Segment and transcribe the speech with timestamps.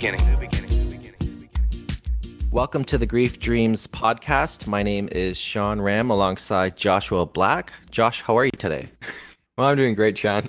[0.00, 0.48] beginning.
[2.50, 4.66] Welcome to the Grief Dreams podcast.
[4.66, 7.74] My name is Sean Ram alongside Joshua Black.
[7.90, 8.88] Josh, how are you today?
[9.58, 10.48] Well, I'm doing great, Sean.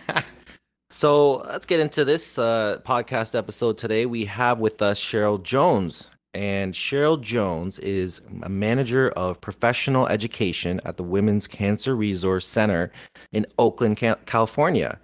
[0.90, 4.06] so let's get into this uh, podcast episode today.
[4.06, 6.10] We have with us Cheryl Jones.
[6.32, 12.90] And Cheryl Jones is a manager of professional education at the Women's Cancer Resource Center
[13.32, 14.98] in Oakland, California.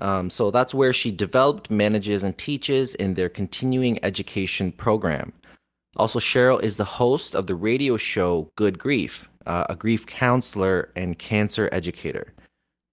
[0.00, 5.32] Um, so that's where she developed, manages, and teaches in their continuing education program.
[5.96, 10.90] Also, Cheryl is the host of the radio show Good Grief, uh, a grief counselor
[10.94, 12.32] and cancer educator.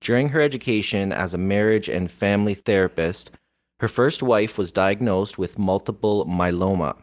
[0.02, 3.32] During her education as a marriage and family therapist,
[3.80, 6.98] her first wife was diagnosed with multiple myeloma,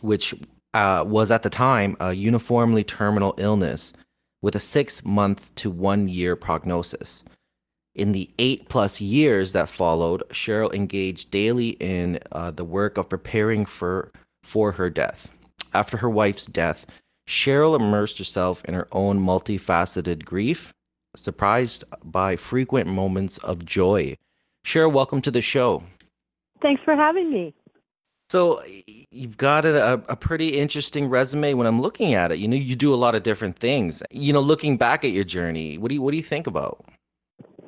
[0.00, 0.34] which
[0.74, 3.92] uh, was at the time a uniformly terminal illness
[4.42, 7.24] with a six month to one year prognosis.
[7.96, 13.08] In the eight plus years that followed, Cheryl engaged daily in uh, the work of
[13.08, 15.32] preparing for, for her death.
[15.72, 16.84] After her wife's death,
[17.26, 20.74] Cheryl immersed herself in her own multifaceted grief,
[21.16, 24.14] surprised by frequent moments of joy.
[24.66, 25.82] Cheryl, welcome to the show.
[26.60, 27.54] Thanks for having me.
[28.28, 28.62] So
[29.10, 32.40] you've got a, a pretty interesting resume when I'm looking at it.
[32.40, 34.02] You know, you do a lot of different things.
[34.10, 36.84] You know, looking back at your journey, what do you what do you think about?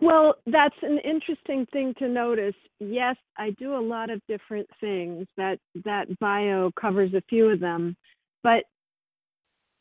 [0.01, 2.55] Well, that's an interesting thing to notice.
[2.79, 5.27] Yes, I do a lot of different things.
[5.37, 7.97] That that bio covers a few of them,
[8.43, 8.65] but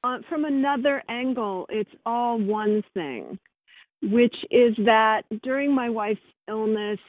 [0.04, 3.38] uh, from another angle, it's all one thing,
[4.02, 7.00] which is that during my wife's illness,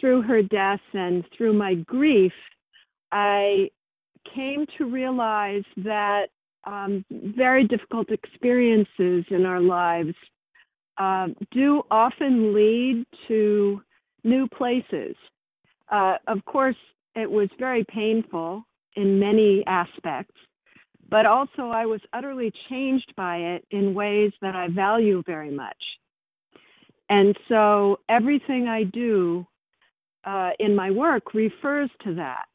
[0.00, 2.32] through her death, and through my grief,
[3.12, 3.68] I
[4.34, 6.26] came to realize that
[6.64, 10.14] um, very difficult experiences in our lives
[10.98, 13.80] uh, do often lead to
[14.24, 15.16] new places.
[15.90, 16.76] Uh, of course,
[17.14, 18.64] it was very painful
[18.96, 20.34] in many aspects,
[21.08, 25.76] but also I was utterly changed by it in ways that I value very much.
[27.08, 29.46] And so everything I do
[30.24, 32.46] uh, in my work refers to that.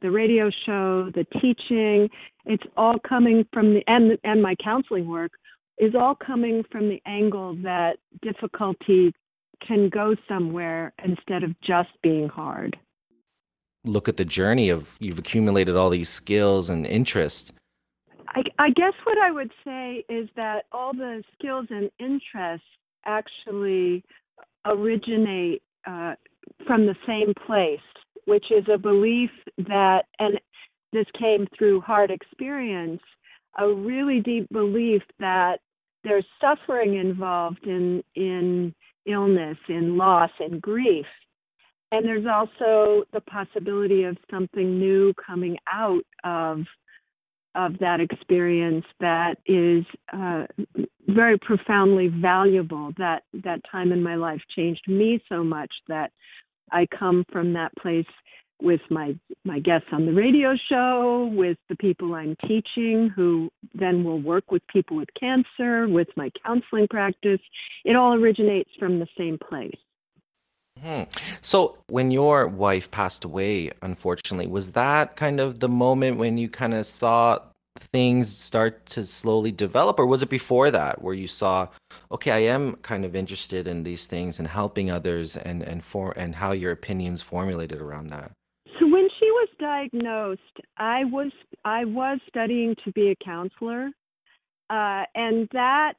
[0.00, 2.08] The radio show, the teaching,
[2.44, 5.32] it's all coming from the and and my counseling work
[5.78, 9.12] is all coming from the angle that difficulty
[9.66, 12.76] can go somewhere instead of just being hard.
[13.84, 17.52] Look at the journey of you've accumulated all these skills and interests.
[18.28, 22.66] I, I guess what I would say is that all the skills and interests
[23.04, 24.02] actually
[24.64, 26.14] originate uh,
[26.66, 27.80] from the same place,
[28.24, 30.40] which is a belief that, and
[30.92, 33.00] this came through hard experience,
[33.58, 35.60] a really deep belief that
[36.06, 38.74] there's suffering involved in in
[39.06, 41.06] illness, in loss, and grief.
[41.92, 46.62] And there's also the possibility of something new coming out of
[47.56, 50.44] of that experience that is uh,
[51.08, 52.92] very profoundly valuable.
[52.98, 56.12] That that time in my life changed me so much that
[56.70, 58.06] I come from that place
[58.62, 64.04] with my my guests on the radio show, with the people I'm teaching who then
[64.04, 67.40] will work with people with cancer, with my counseling practice.
[67.84, 69.78] It all originates from the same place.
[70.82, 71.04] Hmm.
[71.40, 76.48] So, when your wife passed away, unfortunately, was that kind of the moment when you
[76.48, 77.38] kind of saw
[77.78, 81.68] things start to slowly develop, or was it before that where you saw,
[82.10, 86.12] okay, I am kind of interested in these things and helping others, and and for
[86.16, 88.32] and how your opinions formulated around that?
[89.66, 91.32] Diagnosed, I was
[91.64, 93.90] I was studying to be a counselor,
[94.70, 95.94] uh, and that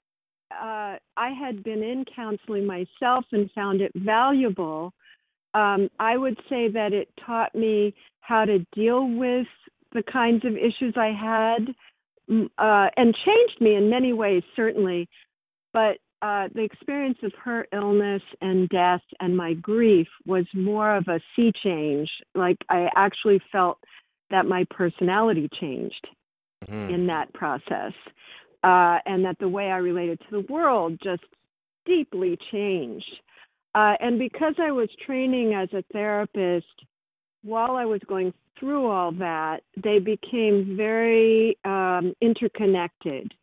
[0.51, 4.93] uh, I had been in counseling myself and found it valuable.
[5.53, 9.47] Um, I would say that it taught me how to deal with
[9.93, 11.63] the kinds of issues I had,
[12.57, 15.09] uh, and changed me in many ways, certainly.
[15.73, 21.07] But uh, the experience of her illness and death and my grief was more of
[21.07, 22.09] a sea change.
[22.33, 23.77] Like I actually felt
[24.31, 26.07] that my personality changed
[26.65, 26.93] mm-hmm.
[26.93, 27.93] in that process,
[28.63, 31.23] uh, and that the way I related to the world just
[31.85, 33.21] deeply changed.
[33.75, 36.65] Uh, and because I was training as a therapist
[37.43, 43.33] while I was going through all that, they became very um, interconnected.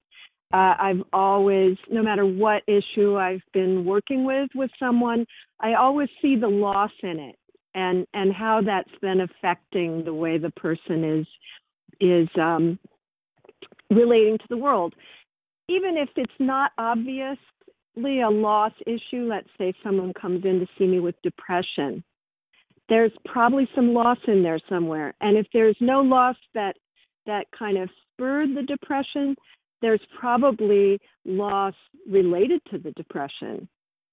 [0.54, 5.26] Uh, I've always, no matter what issue I've been working with with someone,
[5.58, 7.34] I always see the loss in it
[7.74, 11.26] and and how that's then affecting the way the person is
[12.00, 12.78] is um,
[13.90, 14.94] relating to the world.
[15.68, 20.86] Even if it's not obviously a loss issue, let's say someone comes in to see
[20.86, 22.04] me with depression,
[22.88, 25.14] there's probably some loss in there somewhere.
[25.20, 26.76] And if there's no loss that
[27.26, 29.34] that kind of spurred the depression,
[29.84, 31.75] there's probably loss
[32.10, 33.69] related to the depression.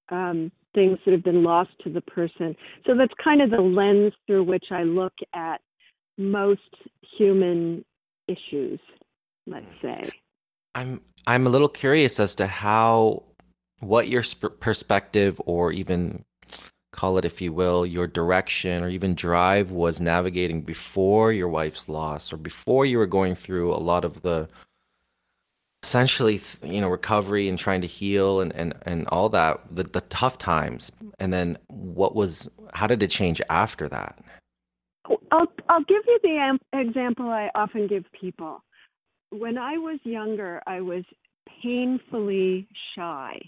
[0.09, 2.53] Um, things that have been lost to the person.
[2.85, 5.61] So that's kind of the lens through which I look at
[6.17, 6.59] most
[7.17, 7.85] human
[8.27, 8.81] issues,
[9.47, 10.09] let's say.
[10.75, 13.23] I'm I'm a little curious as to how
[13.79, 16.25] what your sp- perspective or even
[16.91, 21.87] call it if you will your direction or even drive was navigating before your wife's
[21.87, 24.49] loss or before you were going through a lot of the
[25.83, 30.01] essentially you know recovery and trying to heal and and, and all that the, the
[30.01, 30.91] tough times.
[31.19, 34.19] And then what was how did it change after that?
[35.31, 38.63] I'll i'll give you the example i often give people.
[39.31, 41.03] When i was younger i was
[41.63, 43.39] painfully shy.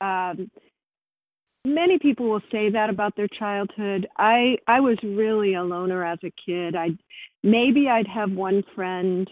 [0.00, 0.50] Um,
[1.64, 4.06] many people will say that about their childhood.
[4.16, 6.76] I i was really a loner as a kid.
[6.76, 6.90] I
[7.42, 9.28] maybe i'd have one friend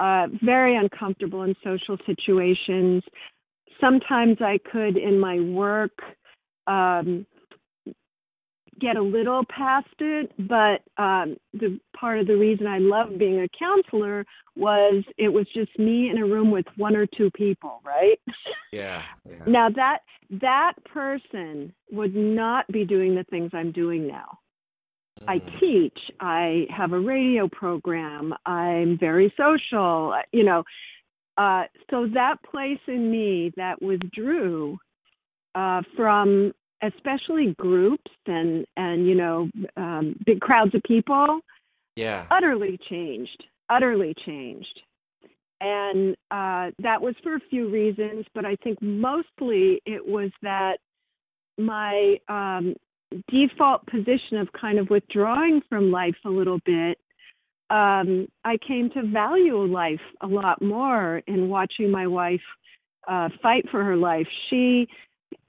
[0.00, 3.02] uh, very uncomfortable in social situations.
[3.80, 5.98] Sometimes I could, in my work,
[6.66, 7.26] um,
[8.80, 13.40] get a little past it, but um, the part of the reason I loved being
[13.40, 17.80] a counselor was it was just me in a room with one or two people,
[17.84, 18.18] right?
[18.72, 19.02] Yeah.
[19.26, 19.44] yeah.
[19.46, 20.00] Now that
[20.42, 24.38] that person would not be doing the things I'm doing now.
[25.26, 25.60] I mm.
[25.60, 30.62] teach, I have a radio program, I'm very social, you know.
[31.36, 34.78] Uh, so that place in me that withdrew
[35.54, 36.52] uh, from
[36.82, 41.40] especially groups and and you know um, big crowds of people,
[41.94, 44.80] yeah, utterly changed, utterly changed,
[45.60, 50.78] and uh, that was for a few reasons, but I think mostly it was that
[51.58, 52.74] my um,
[53.30, 56.98] default position of kind of withdrawing from life a little bit,
[57.70, 62.40] um, I came to value life a lot more in watching my wife
[63.08, 64.26] uh, fight for her life.
[64.48, 64.88] She,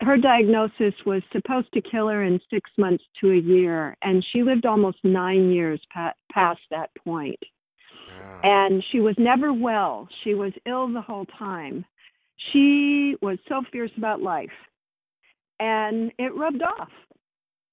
[0.01, 4.41] her diagnosis was supposed to kill her in six months to a year, and she
[4.41, 7.39] lived almost nine years pa- past that point.
[8.43, 10.07] And she was never well.
[10.23, 11.85] She was ill the whole time.
[12.51, 14.49] She was so fierce about life,
[15.59, 16.89] and it rubbed off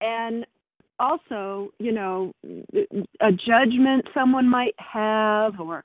[0.05, 0.47] and
[0.99, 2.33] also, you know,
[3.21, 5.83] a judgment someone might have or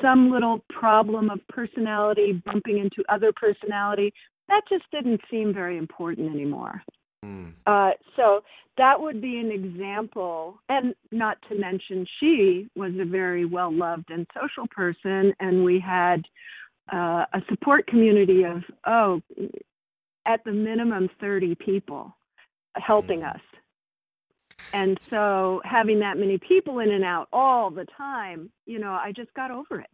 [0.00, 4.12] some little problem of personality bumping into other personality,
[4.48, 6.80] that just didn't seem very important anymore.
[7.24, 7.52] Mm.
[7.66, 8.42] Uh, so
[8.78, 14.10] that would be an example, and not to mention, she was a very well loved
[14.10, 16.22] and social person, and we had
[16.92, 19.20] uh, a support community of, oh,
[20.26, 22.14] at the minimum 30 people
[22.76, 23.34] helping mm.
[23.34, 23.40] us.
[24.76, 29.10] And so having that many people in and out all the time, you know, I
[29.10, 29.88] just got over it.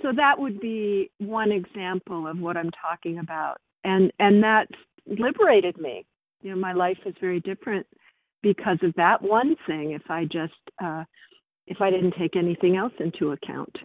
[0.00, 3.58] So that would be one example of what I'm talking about.
[3.84, 4.68] And and that
[5.06, 6.06] liberated me.
[6.40, 7.86] You know, my life is very different
[8.42, 11.04] because of that one thing if I just uh
[11.66, 13.76] if I didn't take anything else into account.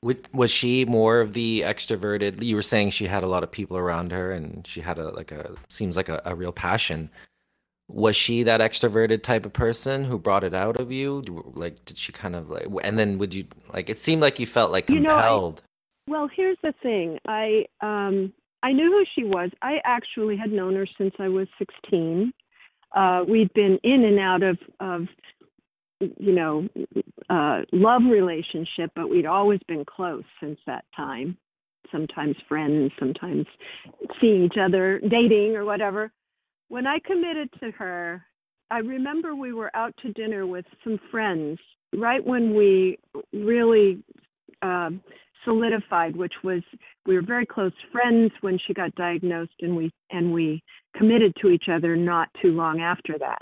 [0.00, 2.42] Was she more of the extroverted?
[2.42, 5.10] You were saying she had a lot of people around her, and she had a
[5.10, 7.10] like a seems like a, a real passion
[7.88, 11.22] was she that extroverted type of person who brought it out of you?
[11.54, 14.46] Like did she kind of like and then would you like it seemed like you
[14.46, 15.62] felt like compelled
[16.06, 17.18] you know, I, well here's the thing.
[17.26, 19.50] I um i knew who she was.
[19.62, 22.32] I actually had known her since i was 16
[22.94, 25.06] uh we'd been in and out of of
[26.00, 26.68] you know
[27.30, 31.38] uh love relationship but we'd always been close since that time.
[31.90, 33.46] Sometimes friends sometimes
[34.20, 36.12] seeing each other dating or whatever
[36.68, 38.24] when I committed to her,
[38.70, 41.58] I remember we were out to dinner with some friends
[41.96, 42.98] right when we
[43.32, 44.02] really
[44.62, 44.90] uh,
[45.44, 46.62] solidified, which was
[47.06, 50.62] we were very close friends when she got diagnosed, and we and we
[50.96, 53.38] committed to each other not too long after that.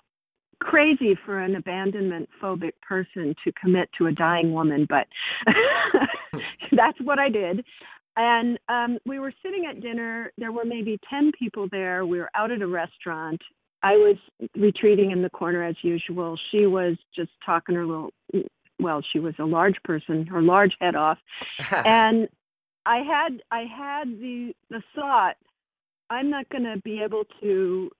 [0.60, 5.06] Crazy for an abandonment phobic person to commit to a dying woman, but
[6.72, 7.64] that's what I did.
[8.16, 10.32] And um, we were sitting at dinner.
[10.38, 12.06] There were maybe 10 people there.
[12.06, 13.40] We were out at a restaurant.
[13.82, 14.16] I was
[14.56, 16.38] retreating in the corner as usual.
[16.50, 18.10] She was just talking her little,
[18.80, 21.18] well, she was a large person, her large head off.
[21.84, 22.28] and
[22.86, 25.36] I had I had the the thought,
[26.08, 27.90] I'm not going to be able to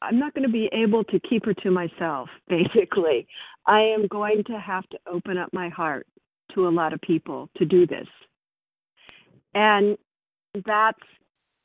[0.00, 3.28] I'm not going to be able to keep her to myself, basically.
[3.66, 6.06] I am going to have to open up my heart
[6.54, 8.08] to a lot of people to do this
[9.54, 9.96] and
[10.66, 10.98] that's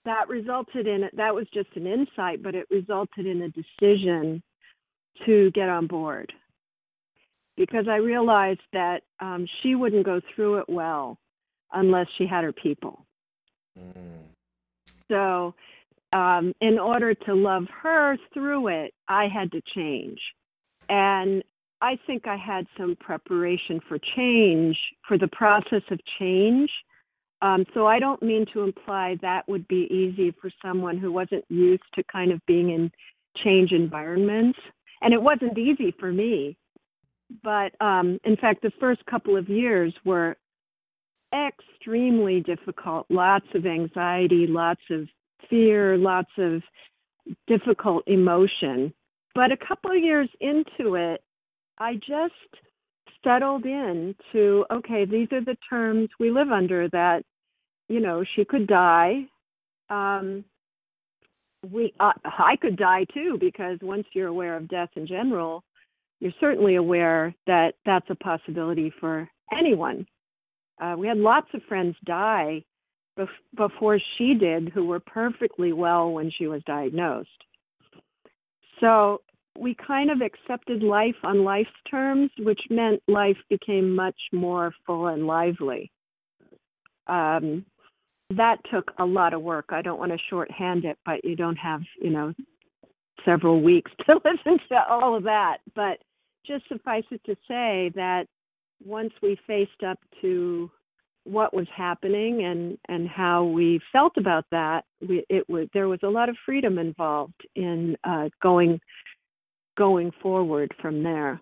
[0.05, 4.41] that resulted in that was just an insight but it resulted in a decision
[5.25, 6.31] to get on board
[7.57, 11.17] because I realized that um, she wouldn't go through it well
[11.73, 13.03] unless she had her people.
[13.77, 13.93] Mm.
[15.09, 15.55] So,
[16.13, 20.19] um, in order to love her through it, I had to change.
[20.87, 21.43] And
[21.81, 24.77] I think I had some preparation for change,
[25.07, 26.69] for the process of change.
[27.41, 31.45] Um, so I don't mean to imply that would be easy for someone who wasn't
[31.49, 32.91] used to kind of being in
[33.43, 34.57] change environments.
[35.01, 36.57] And it wasn't easy for me.
[37.43, 40.37] But um, in fact, the first couple of years were
[41.33, 43.05] extremely difficult.
[43.09, 45.07] Lots of anxiety, lots of
[45.49, 46.61] fear, lots of
[47.47, 48.93] difficult emotion.
[49.35, 51.21] But a couple of years into it,
[51.77, 52.33] I just
[53.23, 57.23] settled in to okay, these are the terms we live under that,
[57.89, 59.23] you know, she could die.
[59.89, 60.43] Um,
[61.71, 65.63] we uh, I could die too because once you're aware of death in general,
[66.19, 70.05] you're certainly aware that that's a possibility for anyone.
[70.81, 72.63] Uh, we had lots of friends die
[73.17, 77.29] bef- before she did who were perfectly well when she was diagnosed.
[78.79, 79.21] So
[79.57, 85.07] we kind of accepted life on life's terms, which meant life became much more full
[85.07, 85.91] and lively.
[87.07, 87.65] Um,
[88.35, 89.65] that took a lot of work.
[89.69, 92.33] I don't want to shorthand it, but you don't have, you know,
[93.25, 95.57] several weeks to listen to all of that.
[95.75, 95.99] But
[96.45, 98.25] just suffice it to say that
[98.85, 100.69] once we faced up to
[101.23, 105.99] what was happening and and how we felt about that, we, it was there was
[106.03, 108.79] a lot of freedom involved in uh, going
[109.77, 111.39] going forward from there.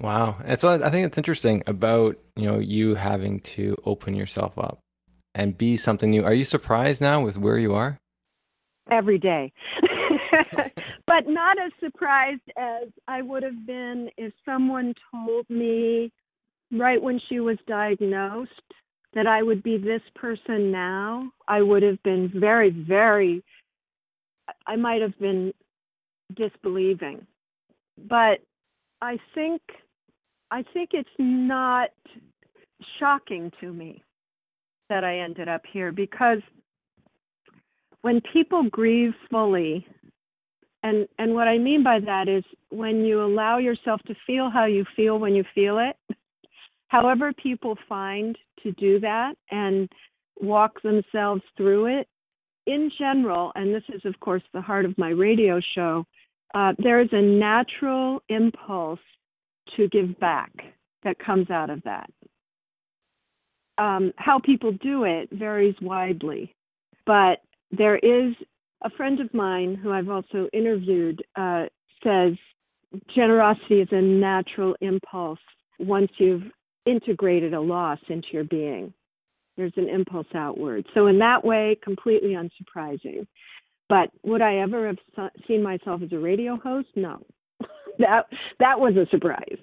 [0.00, 4.56] Wow, and so I think it's interesting about you know you having to open yourself
[4.58, 4.78] up
[5.34, 6.24] and be something new.
[6.24, 7.98] Are you surprised now with where you are?
[8.90, 9.52] Every day.
[11.06, 16.12] but not as surprised as I would have been if someone told me
[16.70, 18.50] right when she was diagnosed
[19.14, 21.30] that I would be this person now.
[21.46, 23.42] I would have been very, very,
[24.66, 25.52] I might have been
[26.34, 27.26] disbelieving.
[28.06, 28.40] But
[29.00, 29.62] I think,
[30.50, 31.90] I think it's not
[32.98, 34.02] shocking to me
[34.88, 36.38] that I ended up here because
[38.02, 39.86] when people grieve fully,
[40.82, 44.66] and and what I mean by that is when you allow yourself to feel how
[44.66, 46.16] you feel when you feel it,
[46.88, 49.88] however people find to do that and
[50.40, 52.08] walk themselves through it.
[52.66, 56.04] In general, and this is of course the heart of my radio show,
[56.54, 59.00] uh, there is a natural impulse
[59.76, 60.52] to give back
[61.04, 62.10] that comes out of that.
[63.76, 66.54] Um, how people do it varies widely,
[67.06, 67.38] but
[67.70, 68.34] there is
[68.82, 71.66] a friend of mine who I've also interviewed uh,
[72.02, 72.34] says
[73.14, 75.38] generosity is a natural impulse
[75.78, 76.44] once you've
[76.86, 78.92] integrated a loss into your being.
[79.56, 80.86] There's an impulse outward.
[80.94, 83.26] So, in that way, completely unsurprising.
[83.88, 86.88] But would I ever have seen myself as a radio host?
[86.94, 87.18] No.
[87.98, 88.26] that
[88.60, 89.58] that was a surprise.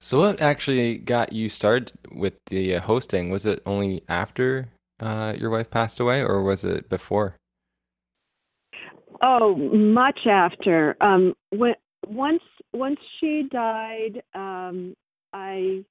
[0.00, 3.30] So, what actually got you started with the uh, hosting?
[3.30, 4.68] Was it only after
[5.00, 7.34] uh, your wife passed away, or was it before?
[9.20, 10.96] Oh, much after.
[11.00, 11.74] Um, when
[12.06, 14.94] once once she died, um,
[15.32, 15.84] I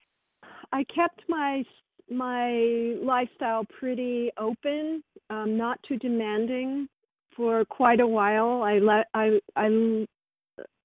[0.72, 1.64] I kept my
[2.10, 6.88] my lifestyle pretty open, um, not too demanding
[7.38, 8.64] for quite a while.
[8.64, 8.80] I
[9.14, 10.06] I I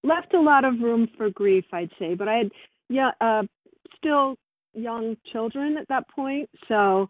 [0.04, 2.50] left a lot of room for grief, I'd say, but I had
[2.88, 3.42] yeah uh,
[3.96, 4.36] still
[4.74, 7.08] young children at that point, so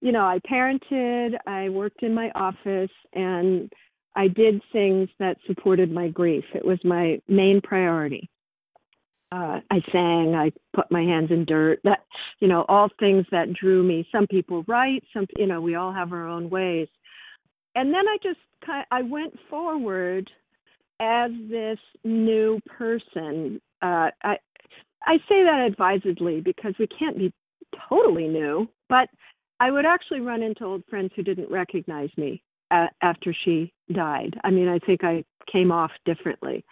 [0.00, 3.72] you know I parented, I worked in my office, and
[4.14, 6.44] I did things that supported my grief.
[6.54, 8.28] It was my main priority.
[9.32, 12.00] Uh, I sang, I put my hands in dirt, that,
[12.40, 14.06] you know, all things that drew me.
[14.12, 16.88] Some people write, some, you know, we all have our own ways.
[17.74, 20.30] And then I just kind I went forward
[21.00, 23.60] as this new person.
[23.80, 24.36] Uh, I,
[25.04, 27.32] I say that advisedly because we can't be
[27.88, 29.08] totally new, but
[29.58, 34.34] I would actually run into old friends who didn't recognize me uh, after she died.
[34.44, 36.64] I mean, I think I came off differently.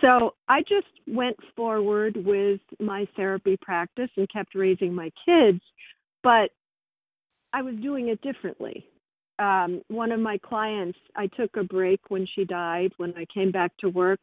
[0.00, 5.60] So I just went forward with my therapy practice and kept raising my kids,
[6.22, 6.50] but
[7.52, 8.86] I was doing it differently.
[9.42, 12.92] Um, one of my clients, I took a break when she died.
[12.96, 14.20] When I came back to work,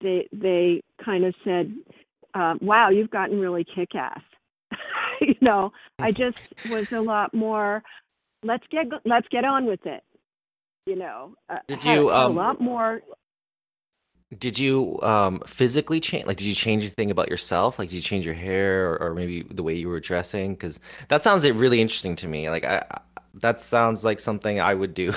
[0.00, 1.74] they they kind of said,
[2.34, 4.20] uh, "Wow, you've gotten really kick-ass."
[5.20, 6.38] you know, I just
[6.70, 7.82] was a lot more.
[8.42, 10.02] Let's get let's get on with it
[10.88, 13.02] you know, uh, did you um, a lot more.
[14.36, 16.26] Did you um, physically change?
[16.26, 17.78] Like, did you change anything about yourself?
[17.78, 20.52] Like, did you change your hair or, or maybe the way you were dressing?
[20.52, 22.50] Because that sounds really interesting to me.
[22.50, 22.84] Like, I,
[23.40, 25.12] that sounds like something I would do,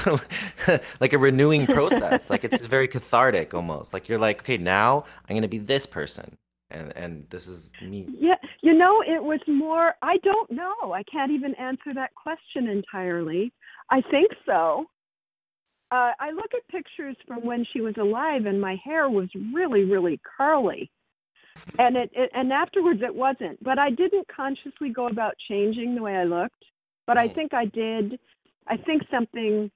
[1.00, 2.30] like a renewing process.
[2.30, 3.94] like it's very cathartic almost.
[3.94, 6.38] Like you're like, okay, now I'm gonna be this person,
[6.70, 8.08] and and this is me.
[8.18, 9.94] Yeah, you know, it was more.
[10.02, 10.94] I don't know.
[10.94, 13.52] I can't even answer that question entirely.
[13.90, 14.86] I think so.
[15.92, 19.84] Uh, I look at pictures from when she was alive, and my hair was really,
[19.84, 20.90] really curly,
[21.78, 23.62] and it, it and afterwards it wasn't.
[23.64, 26.64] But I didn't consciously go about changing the way I looked.
[27.12, 28.18] But I think I did.
[28.68, 29.70] I think something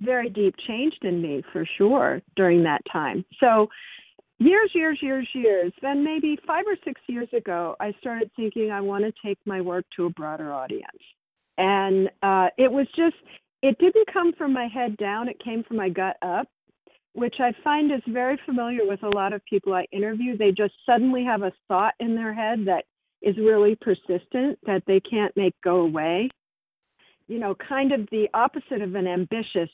[0.00, 3.24] very deep changed in me for sure during that time.
[3.40, 3.66] So
[4.38, 5.72] years, years, years, years.
[5.82, 9.60] Then maybe five or six years ago, I started thinking I want to take my
[9.60, 11.02] work to a broader audience.
[11.58, 13.16] And uh, it was just,
[13.62, 16.46] it didn't come from my head down, it came from my gut up,
[17.14, 20.38] which I find is very familiar with a lot of people I interview.
[20.38, 22.84] They just suddenly have a thought in their head that
[23.22, 26.30] is really persistent that they can't make go away.
[27.30, 29.70] You know, kind of the opposite of an ambitious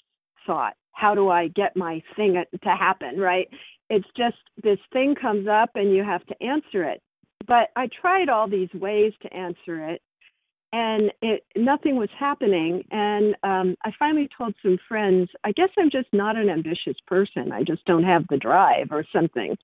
[0.46, 0.74] thought.
[0.92, 3.48] How do I get my thing to happen, right?
[3.88, 7.00] It's just this thing comes up and you have to answer it.
[7.46, 10.02] But I tried all these ways to answer it
[10.72, 15.90] and it nothing was happening and um I finally told some friends, I guess I'm
[15.90, 17.52] just not an ambitious person.
[17.52, 19.56] I just don't have the drive or something.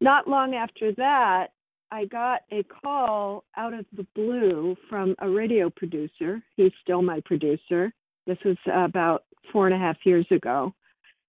[0.00, 1.48] Not long after that,
[1.94, 6.42] I got a call out of the blue from a radio producer.
[6.56, 7.92] He's still my producer.
[8.26, 9.22] This was about
[9.52, 10.74] four and a half years ago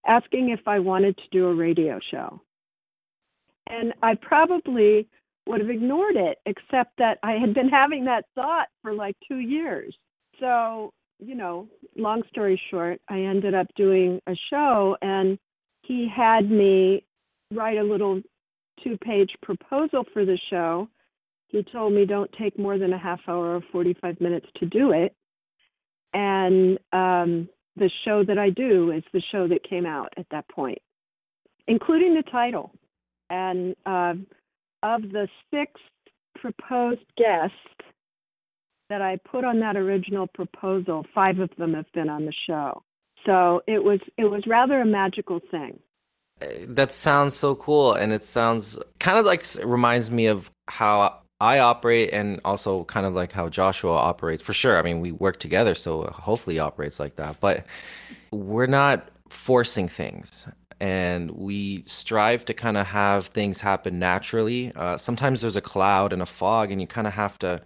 [0.07, 2.41] asking if I wanted to do a radio show.
[3.67, 5.07] And I probably
[5.45, 9.39] would have ignored it, except that I had been having that thought for like two
[9.39, 9.95] years.
[10.39, 15.37] So, you know, long story short, I ended up doing a show, and
[15.83, 17.05] he had me
[17.51, 18.19] write a little
[18.83, 20.89] two page proposal for the show.
[21.47, 24.91] He told me don't take more than a half hour or 45 minutes to do
[24.91, 25.15] it.
[26.13, 30.47] And um, the show that I do is the show that came out at that
[30.49, 30.79] point,
[31.67, 32.71] including the title.
[33.29, 34.13] And uh,
[34.83, 35.71] of the six
[36.35, 37.55] proposed guests
[38.89, 42.83] that I put on that original proposal, five of them have been on the show.
[43.25, 45.79] So it was it was rather a magical thing.
[46.67, 51.59] That sounds so cool, and it sounds kind of like reminds me of how I
[51.59, 54.41] operate and also kind of like how Joshua operates.
[54.41, 54.77] For sure.
[54.77, 57.39] I mean, we work together, so hopefully operates like that.
[57.39, 57.65] But
[58.31, 60.47] we're not forcing things
[60.79, 64.71] and we strive to kind of have things happen naturally.
[64.75, 67.59] Uh, sometimes there's a cloud and a fog, and you kind of have to,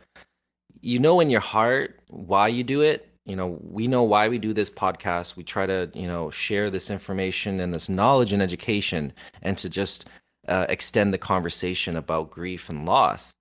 [0.81, 3.08] you know, in your heart why you do it.
[3.29, 5.35] You know, we know why we do this podcast.
[5.35, 9.13] We try to, you know, share this information and this knowledge and education
[9.43, 10.09] and to just
[10.47, 13.35] uh, extend the conversation about grief and loss.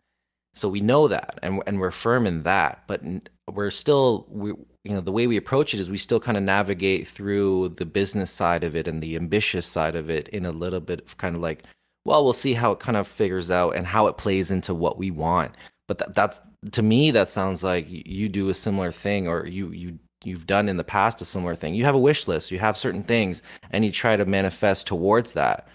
[0.53, 2.85] So we know that, and and we're firm in that.
[2.87, 3.03] But
[3.51, 6.43] we're still, we, you know, the way we approach it is we still kind of
[6.43, 10.51] navigate through the business side of it and the ambitious side of it in a
[10.51, 11.63] little bit of kind of like,
[12.05, 14.99] well, we'll see how it kind of figures out and how it plays into what
[14.99, 15.55] we want.
[15.87, 16.43] But that, that's
[16.73, 20.69] to me, that sounds like you do a similar thing, or you you you've done
[20.69, 21.75] in the past a similar thing.
[21.75, 25.33] You have a wish list, you have certain things, and you try to manifest towards
[25.35, 25.69] that.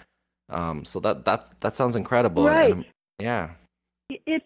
[0.50, 2.46] Um, so that that that sounds incredible.
[2.46, 2.72] Right.
[2.72, 2.86] And, and,
[3.20, 3.52] yeah.
[4.10, 4.44] if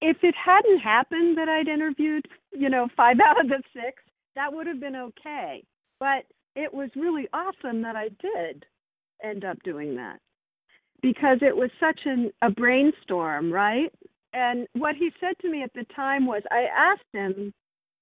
[0.00, 4.02] if it hadn't happened that I'd interviewed, you know, five out of the six,
[4.36, 5.62] that would have been okay.
[6.00, 6.24] But
[6.56, 8.64] it was really awesome that I did
[9.22, 10.18] end up doing that
[11.02, 13.92] because it was such an, a brainstorm, right?
[14.34, 17.52] And what he said to me at the time was I asked him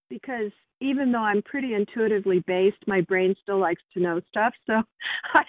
[0.08, 4.52] because even though I'm pretty intuitively based, my brain still likes to know stuff.
[4.66, 4.74] So
[5.34, 5.42] I,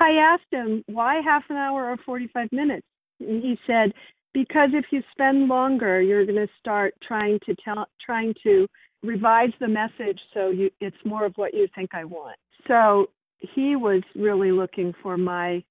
[0.00, 2.86] I asked him, why half an hour or 45 minutes?
[3.20, 3.92] And he said,
[4.32, 8.66] because if you spend longer you're going to start trying to tell trying to
[9.02, 12.36] revise the message so you it's more of what you think I want.
[12.68, 15.62] So he was really looking for my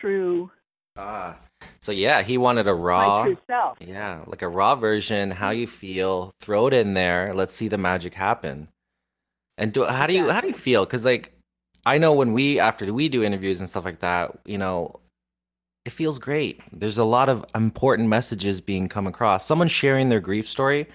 [0.00, 0.50] true
[0.96, 1.36] Ah.
[1.80, 3.22] So yeah, he wanted a raw.
[3.80, 7.78] Yeah, like a raw version, how you feel, throw it in there, let's see the
[7.78, 8.68] magic happen.
[9.58, 11.32] And do how do you how do you feel cuz like
[11.84, 15.00] I know when we after we do interviews and stuff like that, you know,
[15.84, 16.60] it feels great.
[16.72, 19.44] There's a lot of important messages being come across.
[19.44, 20.86] Someone sharing their grief story,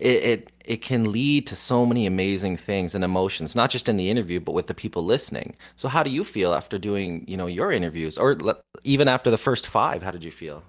[0.00, 3.96] it, it it can lead to so many amazing things and emotions, not just in
[3.96, 5.54] the interview, but with the people listening.
[5.76, 8.36] So, how do you feel after doing you know your interviews, or
[8.82, 10.02] even after the first five?
[10.02, 10.64] How did you feel?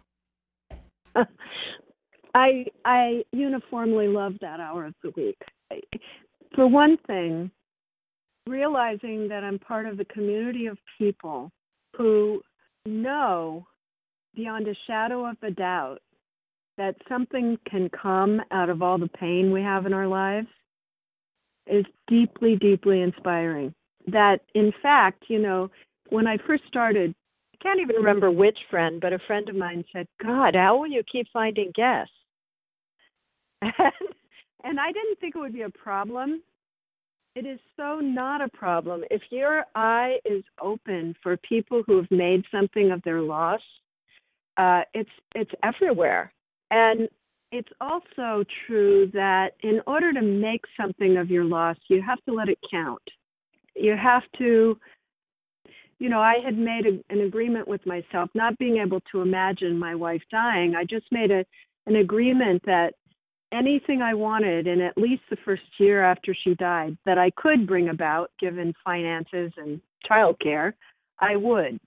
[2.35, 5.37] I I uniformly love that hour of the week.
[6.55, 7.51] For one thing,
[8.47, 11.51] realizing that I'm part of the community of people
[11.95, 12.41] who
[12.85, 13.65] know
[14.35, 15.99] beyond a shadow of a doubt
[16.81, 20.47] that something can come out of all the pain we have in our lives
[21.67, 23.71] is deeply, deeply inspiring.
[24.07, 25.69] That, in fact, you know,
[26.09, 27.13] when I first started,
[27.53, 30.87] I can't even remember which friend, but a friend of mine said, God, how will
[30.87, 32.11] you keep finding guests?
[33.61, 36.41] and I didn't think it would be a problem.
[37.35, 39.03] It is so not a problem.
[39.11, 43.61] If your eye is open for people who have made something of their loss,
[44.57, 46.33] uh, it's it's everywhere.
[46.71, 47.10] And
[47.51, 52.34] it's also true that in order to make something of your loss, you have to
[52.34, 53.01] let it count.
[53.75, 54.77] You have to,
[55.99, 59.77] you know, I had made a, an agreement with myself, not being able to imagine
[59.77, 60.75] my wife dying.
[60.75, 61.45] I just made a
[61.88, 62.93] an agreement that
[63.51, 67.67] anything I wanted in at least the first year after she died that I could
[67.67, 70.73] bring about, given finances and childcare,
[71.19, 71.79] I would.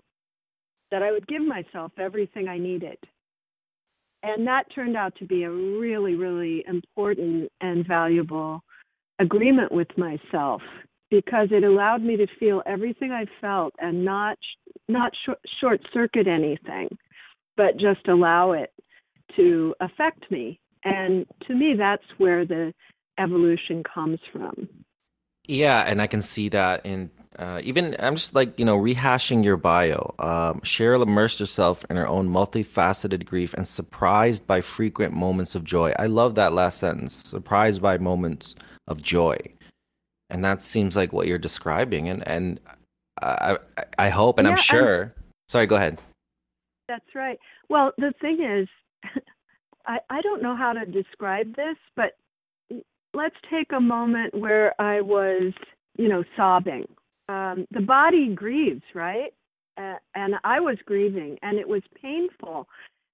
[0.90, 2.98] That I would give myself everything I needed.
[4.24, 8.62] And that turned out to be a really, really important and valuable
[9.20, 10.62] agreement with myself
[11.10, 14.38] because it allowed me to feel everything I felt and not
[14.88, 15.12] not
[15.60, 16.88] short circuit anything,
[17.56, 18.72] but just allow it
[19.36, 22.72] to affect me and to me, that's where the
[23.18, 24.68] evolution comes from.
[25.46, 29.44] Yeah, and I can see that in uh, even I'm just like you know rehashing
[29.44, 30.14] your bio.
[30.18, 35.64] Um, Cheryl immersed herself in her own multifaceted grief and surprised by frequent moments of
[35.64, 35.92] joy.
[35.98, 37.14] I love that last sentence.
[37.28, 38.54] Surprised by moments
[38.86, 39.36] of joy,
[40.30, 42.08] and that seems like what you're describing.
[42.08, 42.60] And and
[43.20, 43.58] I
[43.98, 45.02] I hope and yeah, I'm sure.
[45.02, 45.12] I'm,
[45.48, 45.98] sorry, go ahead.
[46.88, 47.38] That's right.
[47.68, 48.68] Well, the thing is,
[49.86, 52.12] I, I don't know how to describe this, but
[53.14, 55.52] let's take a moment where I was,
[55.96, 56.86] you know, sobbing.
[57.28, 59.32] Um, the body grieves, right?
[59.76, 62.68] Uh, and I was grieving, and it was painful,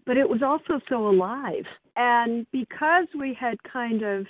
[0.05, 1.65] but it was also so alive.
[1.97, 4.27] And because we had kind of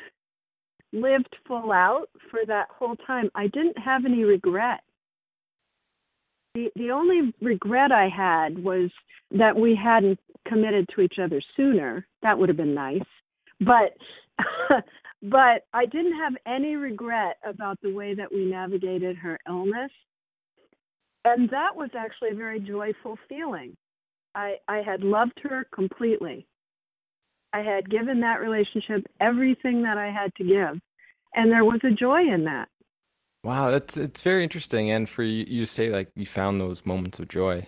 [0.92, 4.80] lived full out for that whole time, I didn't have any regret.
[6.54, 8.90] The the only regret I had was
[9.30, 12.06] that we hadn't committed to each other sooner.
[12.22, 13.00] That would have been nice.
[13.60, 13.96] But
[15.22, 19.90] but I didn't have any regret about the way that we navigated her illness.
[21.24, 23.76] And that was actually a very joyful feeling.
[24.34, 26.46] I I had loved her completely.
[27.52, 30.80] I had given that relationship everything that I had to give.
[31.34, 32.68] And there was a joy in that.
[33.42, 37.18] Wow, that's it's very interesting, and for you, you say like you found those moments
[37.20, 37.66] of joy,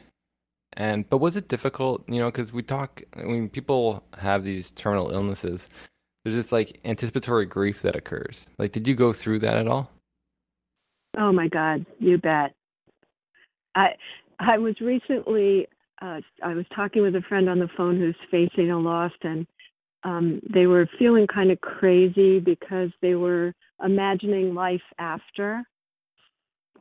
[0.75, 2.07] and but was it difficult?
[2.09, 5.71] You know, because we talk when people have these terminal illnesses,
[6.25, 8.49] there's this like anticipatory grief that occurs.
[8.59, 9.91] Like, did you go through that at all?
[11.19, 12.55] Oh my God, you bet.
[13.75, 13.91] I
[14.39, 15.67] I was recently
[16.01, 19.47] uh, I was talking with a friend on the phone who's facing a loss, and
[20.05, 23.55] um, they were feeling kind of crazy because they were
[23.85, 25.63] imagining life after.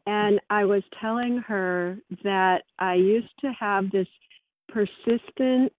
[0.07, 4.07] And I was telling her that I used to have this
[4.69, 5.71] persistent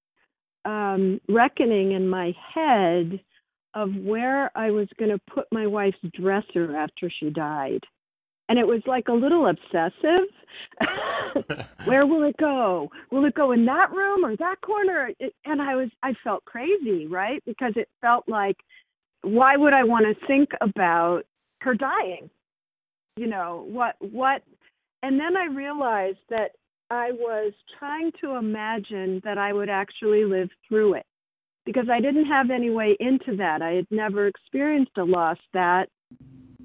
[0.64, 3.20] um, reckoning in my head
[3.74, 7.80] of where I was going to put my wife's dresser after she died.
[8.48, 10.28] And it was like a little obsessive.
[11.84, 12.90] where will it go?
[13.10, 15.10] Will it go in that room or that corner?
[15.18, 17.42] It, and I was, I felt crazy, right?
[17.46, 18.56] Because it felt like,
[19.22, 21.22] why would I want to think about
[21.60, 22.28] her dying?
[23.16, 24.42] You know, what, what,
[25.02, 26.50] and then I realized that
[26.90, 31.06] I was trying to imagine that I would actually live through it
[31.64, 33.62] because I didn't have any way into that.
[33.62, 35.88] I had never experienced a loss that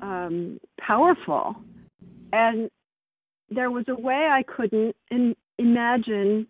[0.01, 1.55] um, powerful.
[2.33, 2.69] And
[3.49, 6.47] there was a way I couldn't in, imagine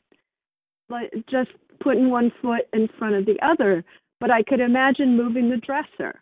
[0.90, 1.50] like just
[1.82, 3.84] putting one foot in front of the other,
[4.20, 6.22] but I could imagine moving the dresser.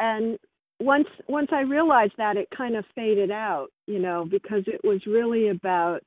[0.00, 0.38] And
[0.80, 5.00] once once I realized that it kind of faded out, you know, because it was
[5.06, 6.00] really about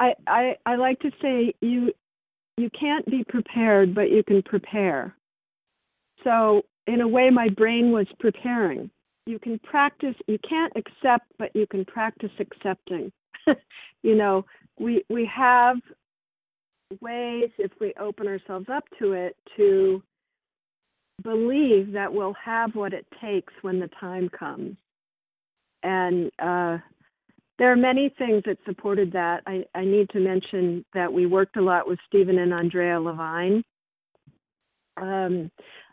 [0.00, 1.92] I, I I like to say you
[2.56, 5.14] you can't be prepared but you can prepare.
[6.24, 8.90] So in a way my brain was preparing.
[9.26, 13.12] You can practice you can't accept but you can practice accepting.
[14.02, 14.46] You know
[14.78, 15.76] we we have
[17.00, 20.02] ways if we open ourselves up to it to
[21.22, 24.76] believe that we'll have what it takes when the time comes.
[25.82, 26.78] And uh,
[27.60, 29.42] there are many things that supported that.
[29.46, 33.62] I, I, need to mention that we worked a lot with Stephen and Andrea Levine.
[34.96, 35.50] Um,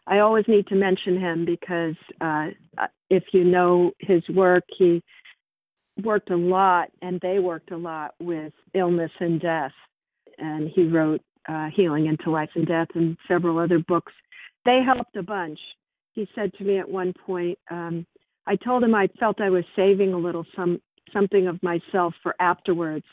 [0.08, 2.48] I always need to mention him because uh,
[3.10, 5.04] if you know his work, he
[6.02, 9.74] worked a lot, and they worked a lot with illness and death.
[10.38, 14.14] And he wrote uh, Healing into Life and Death and several other books.
[14.64, 15.60] They helped a bunch.
[16.14, 18.06] He said to me at one point, um,
[18.46, 20.80] I told him I felt I was saving a little some
[21.14, 23.06] something of myself for afterwards.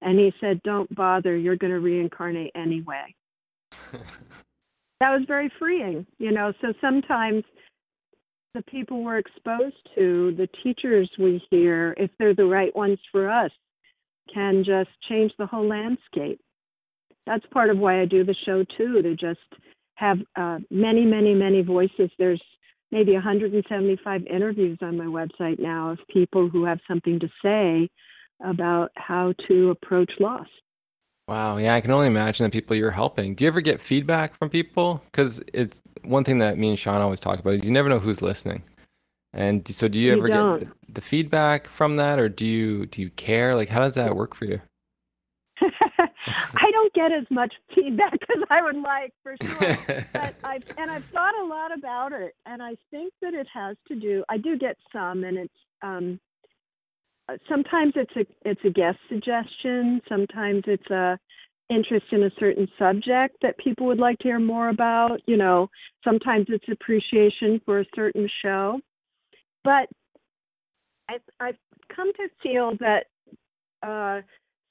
[0.00, 3.14] And he said, Don't bother, you're going to reincarnate anyway.
[5.00, 6.52] that was very freeing, you know.
[6.60, 7.44] So sometimes
[8.54, 13.30] the people we're exposed to, the teachers we hear, if they're the right ones for
[13.30, 13.50] us,
[14.32, 16.40] can just change the whole landscape.
[17.26, 19.40] That's part of why I do the show too, to just
[19.94, 22.10] have uh, many, many, many voices.
[22.18, 22.42] There's
[22.92, 27.88] maybe 175 interviews on my website now of people who have something to say
[28.44, 30.46] about how to approach loss.
[31.26, 33.34] Wow, yeah, I can only imagine the people you're helping.
[33.34, 35.02] Do you ever get feedback from people?
[35.06, 38.00] Because it's one thing that me and Sean always talk about is you never know
[38.00, 38.62] who's listening.
[39.32, 42.84] And so, do you ever you get the, the feedback from that, or do you
[42.86, 43.54] do you care?
[43.54, 44.60] Like, how does that work for you?
[47.02, 50.04] Get as much feedback as I would like, for sure.
[50.12, 53.76] but I've and I've thought a lot about it, and I think that it has
[53.88, 54.22] to do.
[54.28, 56.20] I do get some, and it's um,
[57.48, 60.00] sometimes it's a it's a guest suggestion.
[60.08, 61.18] Sometimes it's a
[61.70, 65.20] interest in a certain subject that people would like to hear more about.
[65.26, 65.68] You know,
[66.04, 68.80] sometimes it's appreciation for a certain show.
[69.64, 69.88] But
[71.08, 71.56] I've, I've
[71.94, 73.06] come to feel that
[73.82, 74.22] uh,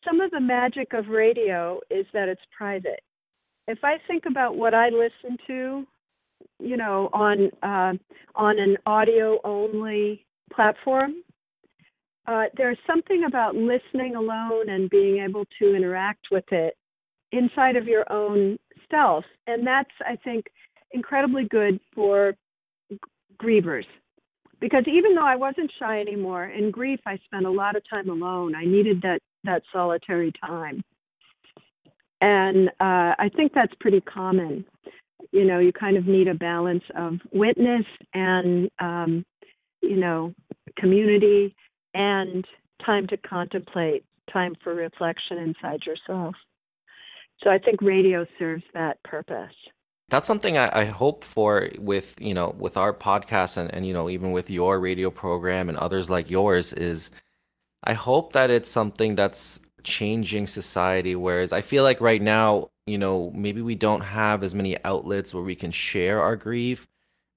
[0.05, 3.01] some of the magic of radio is that it's private.
[3.67, 5.85] If I think about what I listen to,
[6.59, 7.93] you know, on uh,
[8.35, 11.15] on an audio only platform,
[12.27, 16.75] uh, there's something about listening alone and being able to interact with it
[17.31, 18.57] inside of your own
[18.89, 20.45] self, and that's I think
[20.91, 22.33] incredibly good for
[23.41, 23.85] grievers
[24.61, 28.09] because even though I wasn't shy anymore, in grief I spent a lot of time
[28.09, 28.55] alone.
[28.55, 30.83] I needed that that solitary time.
[32.21, 34.65] And uh, I think that's pretty common.
[35.31, 39.25] You know, you kind of need a balance of witness and, um,
[39.81, 40.33] you know,
[40.77, 41.55] community
[41.93, 42.45] and
[42.85, 46.35] time to contemplate, time for reflection inside yourself.
[47.43, 49.53] So I think radio serves that purpose.
[50.09, 53.93] That's something I, I hope for with you know with our podcast and, and you
[53.93, 57.11] know even with your radio program and others like yours is
[57.83, 61.15] I hope that it's something that's changing society.
[61.15, 65.33] Whereas I feel like right now, you know, maybe we don't have as many outlets
[65.33, 66.87] where we can share our grief.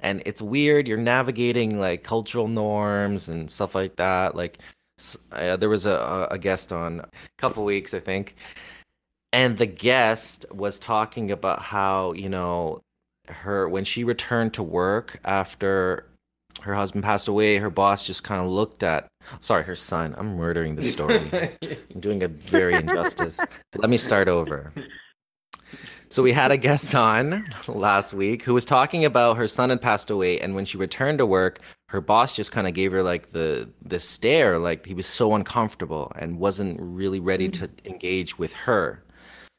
[0.00, 0.86] And it's weird.
[0.86, 4.36] You're navigating like cultural norms and stuff like that.
[4.36, 4.58] Like,
[5.32, 8.36] uh, there was a, a guest on a couple weeks, I think,
[9.32, 12.82] and the guest was talking about how you know
[13.28, 16.06] her when she returned to work after
[16.64, 19.06] her husband passed away, her boss just kind of looked at,
[19.40, 20.14] sorry, her son.
[20.16, 21.30] I'm murdering the story.
[21.62, 23.38] I'm doing a very injustice.
[23.76, 24.72] Let me start over.
[26.08, 29.82] So we had a guest on last week who was talking about her son had
[29.82, 33.02] passed away, and when she returned to work, her boss just kind of gave her
[33.02, 37.86] like the the stare, like he was so uncomfortable and wasn't really ready to mm.
[37.86, 39.02] engage with her.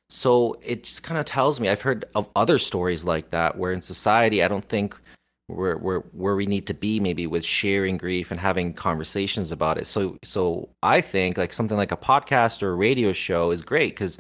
[0.09, 3.71] So it just kind of tells me I've heard of other stories like that where
[3.71, 4.99] in society I don't think
[5.47, 9.77] where where where we need to be maybe with sharing grief and having conversations about
[9.77, 9.85] it.
[9.85, 13.91] So so I think like something like a podcast or a radio show is great
[13.91, 14.19] because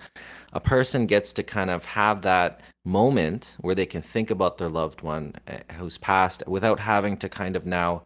[0.53, 4.69] a person gets to kind of have that moment where they can think about their
[4.69, 8.05] loved one eh, who's passed without having to kind of now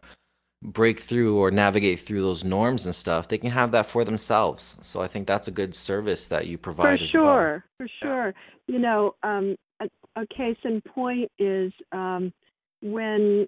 [0.62, 4.78] break through or navigate through those norms and stuff they can have that for themselves
[4.82, 7.62] so i think that's a good service that you provide for sure well.
[7.78, 8.74] for sure yeah.
[8.74, 12.30] you know um, a, a, case in point is um,
[12.82, 13.46] when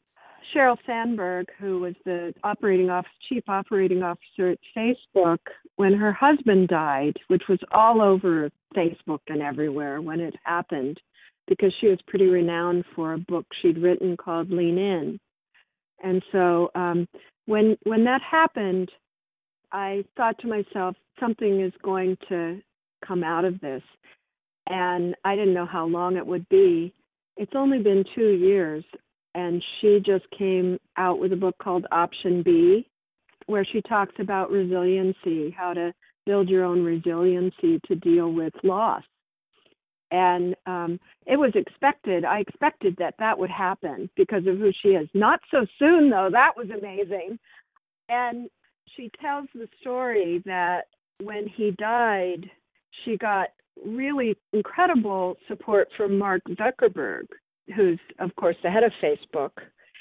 [0.55, 2.90] Sheryl Sandberg, who was the operating
[3.29, 5.38] chief operating officer at Facebook,
[5.77, 10.99] when her husband died, which was all over Facebook and everywhere when it happened,
[11.49, 15.21] because she was pretty renowned for a book she'd written called Lean In.
[16.03, 17.09] And so um,
[17.47, 18.90] when when that happened,
[19.71, 22.61] I thought to myself, something is going to
[23.07, 23.83] come out of this.
[24.68, 26.95] And I didn't know how long it would be.
[27.37, 28.85] It's only been two years
[29.35, 32.87] and she just came out with a book called Option B,
[33.47, 35.92] where she talks about resiliency, how to
[36.27, 39.03] build your own resiliency to deal with loss.
[40.11, 42.25] And um, it was expected.
[42.25, 45.09] I expected that that would happen because of who she is.
[45.14, 46.29] Not so soon, though.
[46.31, 47.38] That was amazing.
[48.11, 48.51] And
[48.95, 50.83] she tells the story that
[51.23, 52.45] when he died,
[53.05, 53.49] she got
[53.87, 57.27] really incredible support from Mark Zuckerberg,
[57.75, 59.51] who's of course the head of Facebook,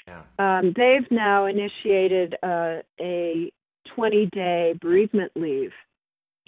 [0.06, 0.22] yeah.
[0.38, 3.52] um, they've now initiated uh, a
[3.94, 5.72] 20 day bereavement leave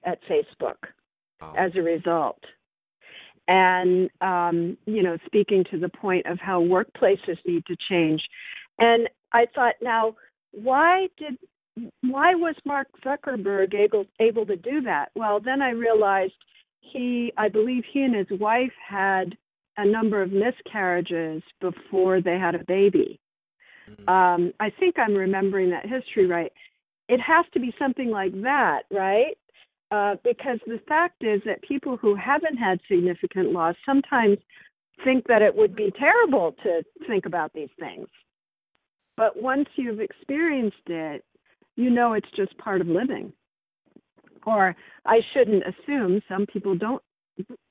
[0.05, 0.77] at Facebook
[1.41, 1.55] wow.
[1.57, 2.39] as a result.
[3.47, 8.23] And, um, you know, speaking to the point of how workplaces need to change.
[8.79, 10.17] And I thought, now,
[10.53, 11.37] why did
[12.03, 15.11] why was Mark Zuckerberg able able to do that?
[15.15, 16.35] Well, then I realized
[16.81, 19.37] he I believe he and his wife had
[19.77, 23.21] a number of miscarriages before they had a baby.
[23.91, 24.09] Mm.
[24.09, 26.53] Um, I think I'm remembering that history right.
[27.09, 29.37] It has to be something like that, right?
[29.91, 34.39] Uh, because the fact is that people who haven't had significant loss sometimes
[35.05, 38.09] think that it would be terrible to think about these things.
[39.17, 41.25] But once you've experienced it,
[41.77, 43.33] you know it's just part of living.
[44.47, 47.03] Or I shouldn't assume some people don't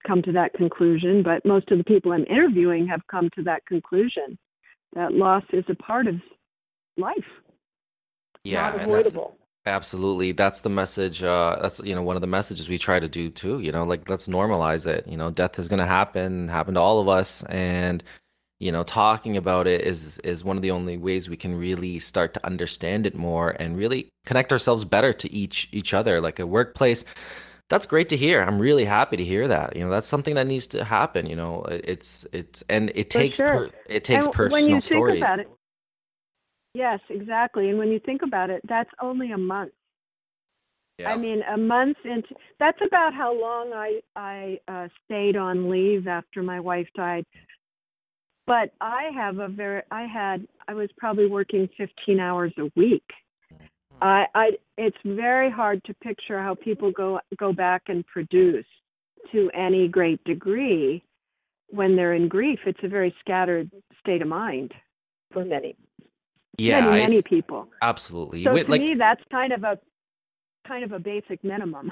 [0.05, 3.65] come to that conclusion, but most of the people I'm interviewing have come to that
[3.65, 4.37] conclusion
[4.93, 6.15] that loss is a part of
[6.97, 7.15] life.
[8.43, 9.37] Yeah, not avoidable.
[9.65, 11.23] Absolutely, that's the message.
[11.23, 13.59] Uh, that's you know one of the messages we try to do too.
[13.59, 15.07] You know, like let's normalize it.
[15.07, 18.03] You know, death is going to happen, happen to all of us, and
[18.59, 21.99] you know talking about it is is one of the only ways we can really
[21.99, 26.39] start to understand it more and really connect ourselves better to each each other like
[26.39, 27.03] a workplace
[27.69, 30.47] that's great to hear i'm really happy to hear that you know that's something that
[30.47, 33.69] needs to happen you know it's it's and it For takes sure.
[33.69, 35.49] per, it takes and personal when you stories think about it
[36.73, 39.71] yes exactly and when you think about it that's only a month
[40.99, 41.11] yeah.
[41.11, 46.07] I mean, a month into that's about how long I I uh, stayed on leave
[46.07, 47.25] after my wife died
[48.45, 53.03] but I have a very I had I was probably working 15 hours a week.
[54.01, 58.65] I I it's very hard to picture how people go go back and produce
[59.31, 61.03] to any great degree
[61.69, 62.59] when they're in grief.
[62.65, 64.73] It's a very scattered state of mind
[65.31, 65.75] for many.
[66.57, 67.67] Yeah, many, many people.
[67.81, 68.43] Absolutely.
[68.43, 69.79] So Wait, to like, me, that's kind of a
[70.67, 71.91] kind of a basic minimum.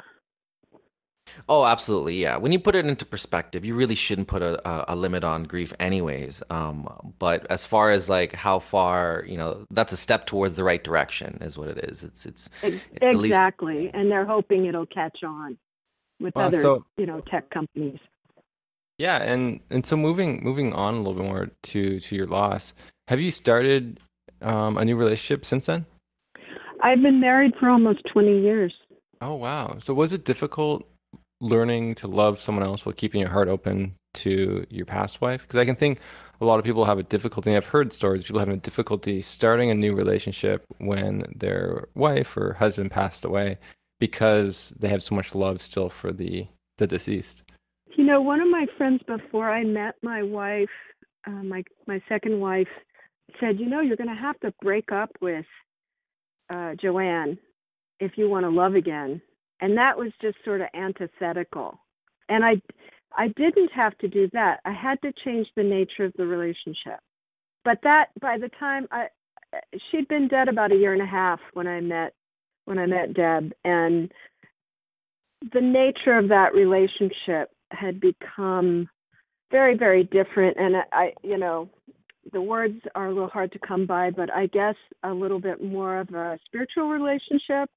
[1.50, 2.15] Oh, absolutely.
[2.22, 2.38] Yeah.
[2.38, 5.74] When you put it into perspective, you really shouldn't put a, a, limit on grief,
[5.80, 6.44] anyways.
[6.50, 10.63] Um, but as far as like how far, you know, that's a step towards the
[10.63, 12.04] right direction, is what it is.
[12.04, 12.50] It's it's
[13.02, 13.96] exactly, least...
[13.96, 15.58] and they're hoping it'll catch on
[16.20, 18.00] with well, other, so, you know, tech companies.
[18.98, 22.74] Yeah, and and so moving moving on a little bit more to to your loss,
[23.08, 24.00] have you started
[24.41, 25.86] um, a new relationship since then?
[26.84, 28.74] I've been married for almost twenty years.
[29.20, 29.78] Oh wow!
[29.80, 30.88] So was it difficult
[31.42, 35.42] learning to love someone else while keeping your heart open to your past wife?
[35.42, 36.00] Because I can think
[36.40, 37.56] a lot of people have a difficulty.
[37.56, 42.54] I've heard stories people having a difficulty starting a new relationship when their wife or
[42.54, 43.58] husband passed away
[44.00, 47.44] because they have so much love still for the the deceased.
[47.96, 50.70] You know, one of my friends before I met my wife,
[51.28, 52.70] uh, my my second wife,
[53.40, 55.46] said, "You know, you're going to have to break up with
[56.50, 57.38] uh, Joanne
[58.00, 59.22] if you want to love again."
[59.62, 61.80] And that was just sort of antithetical.
[62.30, 62.62] And i
[63.17, 64.60] i didn't have to do that.
[64.65, 67.00] I had to change the nature of the relationship.
[67.63, 69.08] But that by the time i
[69.89, 72.13] she'd been dead about a year and a half when i met
[72.65, 73.52] when i met deb.
[73.63, 74.12] And
[75.54, 78.89] the nature of that relationship had become
[79.52, 80.58] very very different.
[80.58, 81.69] And i you know
[82.34, 85.63] the words are a little hard to come by but i guess a little bit
[85.63, 87.69] more of a spiritual relationship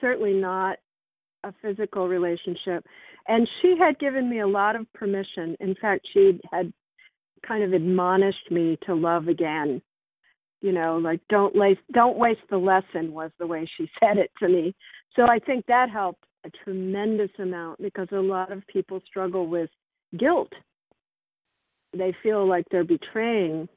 [0.00, 0.78] certainly not
[1.44, 2.84] a physical relationship.
[3.28, 5.56] And she had given me a lot of permission.
[5.60, 6.72] In fact, she had
[7.46, 9.82] kind of admonished me to love again.
[10.60, 14.30] You know, like don't waste don't waste the lesson was the way she said it
[14.40, 14.74] to me.
[15.16, 19.70] So I think that helped a tremendous amount because a lot of people struggle with
[20.18, 20.52] guilt.
[21.96, 23.68] They feel like they're betraying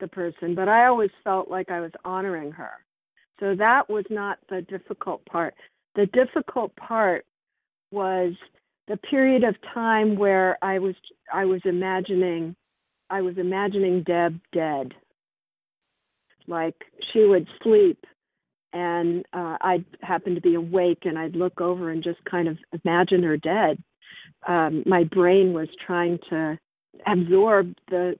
[0.00, 2.70] the person, but I always felt like I was honoring her.
[3.40, 5.54] So that was not the difficult part.
[5.94, 7.24] The difficult part
[7.90, 8.32] was
[8.88, 10.94] the period of time where I was
[11.32, 12.56] I was imagining
[13.10, 14.92] I was imagining Deb dead.
[16.46, 16.76] Like
[17.12, 18.04] she would sleep
[18.72, 22.58] and uh, I'd happen to be awake and I'd look over and just kind of
[22.84, 23.82] imagine her dead.
[24.46, 26.58] Um, my brain was trying to
[27.06, 28.14] absorb the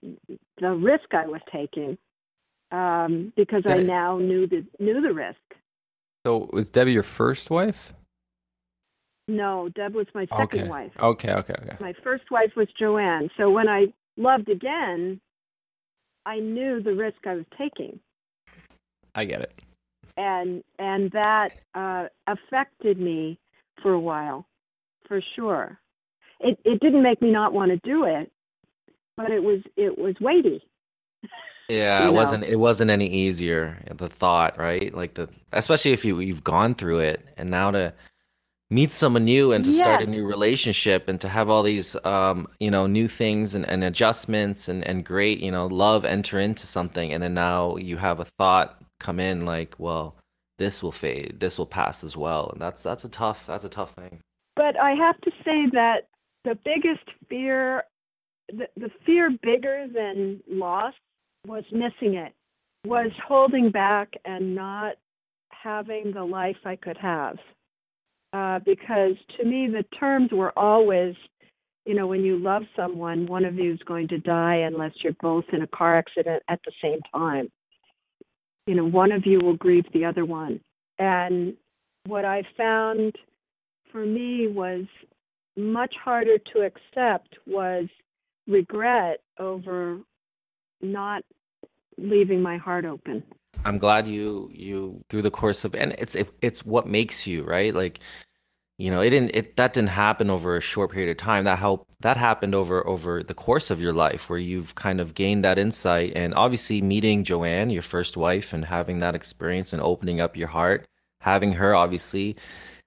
[0.60, 1.98] the risk I was taking
[2.70, 5.38] um, because I now knew the knew the risk.
[6.26, 7.92] So was Debbie your first wife?
[9.28, 10.68] No, Deb was my second okay.
[10.68, 10.92] wife.
[10.98, 11.76] Okay, okay, okay.
[11.80, 13.30] My first wife was Joanne.
[13.36, 15.20] So when I loved again,
[16.26, 17.98] I knew the risk I was taking.
[19.14, 19.62] I get it.
[20.16, 23.38] And and that uh, affected me
[23.82, 24.46] for a while,
[25.06, 25.78] for sure.
[26.40, 28.30] It it didn't make me not want to do it,
[29.16, 30.62] but it was it was weighty.
[31.68, 32.12] Yeah, you it know.
[32.12, 33.78] wasn't it wasn't any easier.
[33.90, 34.92] The thought, right?
[34.94, 37.94] Like the especially if you you've gone through it and now to
[38.70, 42.46] meet someone new and to start a new relationship and to have all these um
[42.58, 46.66] you know new things and, and adjustments and and great you know love enter into
[46.66, 50.16] something and then now you have a thought come in like well
[50.58, 53.68] this will fade this will pass as well and that's that's a tough that's a
[53.68, 54.18] tough thing
[54.56, 56.08] But I have to say that
[56.44, 57.84] the biggest fear,
[58.48, 60.94] the, the fear bigger than loss,
[61.46, 62.32] was missing it,
[62.86, 64.94] was holding back and not
[65.50, 67.36] having the life I could have.
[68.32, 71.14] Uh, because to me, the terms were always,
[71.86, 75.16] you know, when you love someone, one of you is going to die unless you're
[75.20, 77.48] both in a car accident at the same time.
[78.66, 80.60] You know, one of you will grieve the other one.
[80.98, 81.54] And
[82.06, 83.14] what I found
[83.92, 84.84] for me was
[85.56, 87.86] much harder to accept was
[88.48, 89.98] regret over
[90.82, 91.22] not
[91.98, 93.22] leaving my heart open.
[93.64, 97.44] i'm glad you you through the course of and it's it, it's what makes you
[97.44, 97.74] right?
[97.74, 98.00] Like
[98.78, 101.44] you know it didn't it that didn't happen over a short period of time.
[101.44, 105.14] That helped that happened over over the course of your life where you've kind of
[105.14, 109.80] gained that insight and obviously meeting joanne your first wife and having that experience and
[109.80, 110.86] opening up your heart
[111.22, 112.36] having her obviously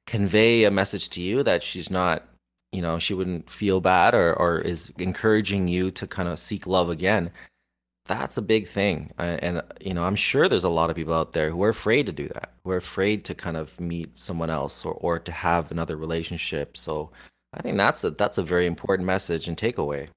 [0.06, 2.24] convey a message to you that she's not
[2.72, 6.68] you know she wouldn't feel bad or or is encouraging you to kind of seek
[6.68, 7.32] love again
[8.08, 11.34] that's a big thing and you know i'm sure there's a lot of people out
[11.34, 14.50] there who are afraid to do that who are afraid to kind of meet someone
[14.50, 17.10] else or, or to have another relationship so
[17.54, 20.08] i think that's a that's a very important message and takeaway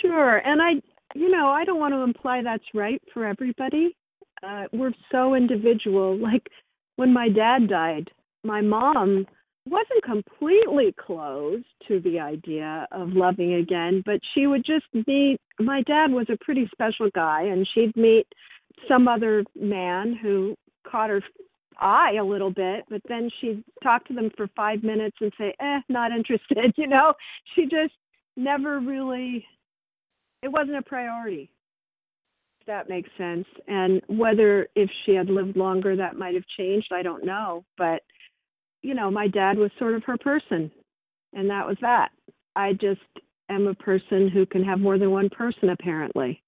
[0.00, 0.38] Sure.
[0.38, 0.72] And I,
[1.14, 3.96] you know, I don't want to imply that's right for everybody.
[4.42, 6.16] Uh, we're so individual.
[6.18, 6.46] Like
[6.96, 8.10] when my dad died,
[8.44, 9.26] my mom
[9.66, 15.38] wasn't completely closed to the idea of loving again, but she would just meet.
[15.58, 18.26] My dad was a pretty special guy, and she'd meet
[18.88, 20.54] some other man who
[20.90, 21.22] caught her
[21.78, 25.54] eye a little bit, but then she'd talk to them for five minutes and say,
[25.60, 26.74] eh, not interested.
[26.76, 27.12] You know,
[27.54, 27.94] she just
[28.36, 29.44] never really
[30.42, 31.50] it wasn't a priority.
[32.60, 33.46] If that makes sense.
[33.68, 37.64] And whether if she had lived longer that might have changed, I don't know.
[37.76, 38.02] But
[38.82, 40.70] you know, my dad was sort of her person,
[41.32, 42.10] and that was that.
[42.56, 43.00] I just
[43.48, 46.42] am a person who can have more than one person apparently.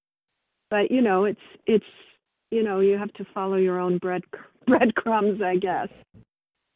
[0.71, 1.85] But you know, it's it's
[2.51, 4.23] you know, you have to follow your own bread
[4.67, 5.89] breadcrumbs, I guess.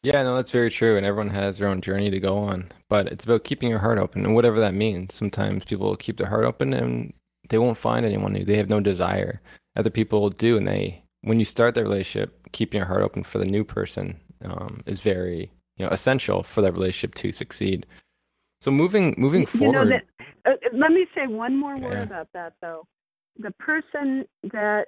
[0.03, 0.97] Yeah, no, that's very true.
[0.97, 2.69] And everyone has their own journey to go on.
[2.89, 5.13] But it's about keeping your heart open and whatever that means.
[5.13, 7.13] Sometimes people keep their heart open and
[7.49, 8.45] they won't find anyone new.
[8.45, 9.41] They have no desire.
[9.75, 10.57] Other people do.
[10.57, 14.19] And they, when you start the relationship, keeping your heart open for the new person
[14.43, 17.85] um, is very, you know, essential for that relationship to succeed.
[18.61, 19.71] So moving, moving you forward.
[19.71, 20.03] know that
[20.45, 22.03] uh, let me say one more word Yeah.
[22.03, 22.85] about that though
[23.39, 24.85] the person that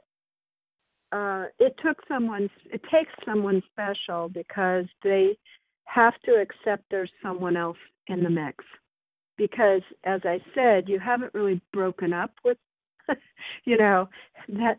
[1.12, 5.38] uh it took someone it takes someone special because they
[5.86, 7.78] have to accept there's someone else
[8.08, 8.64] in the mix
[9.38, 12.58] because as i said you haven't really broken up with
[13.66, 14.08] you know
[14.48, 14.78] that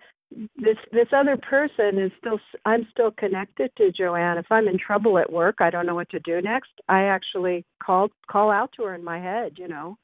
[0.57, 4.39] this this other person is still i'm still connected to joanne.
[4.39, 6.71] If i'm in trouble at work i don't know what to do next.
[6.89, 9.97] I actually call call out to her in my head you know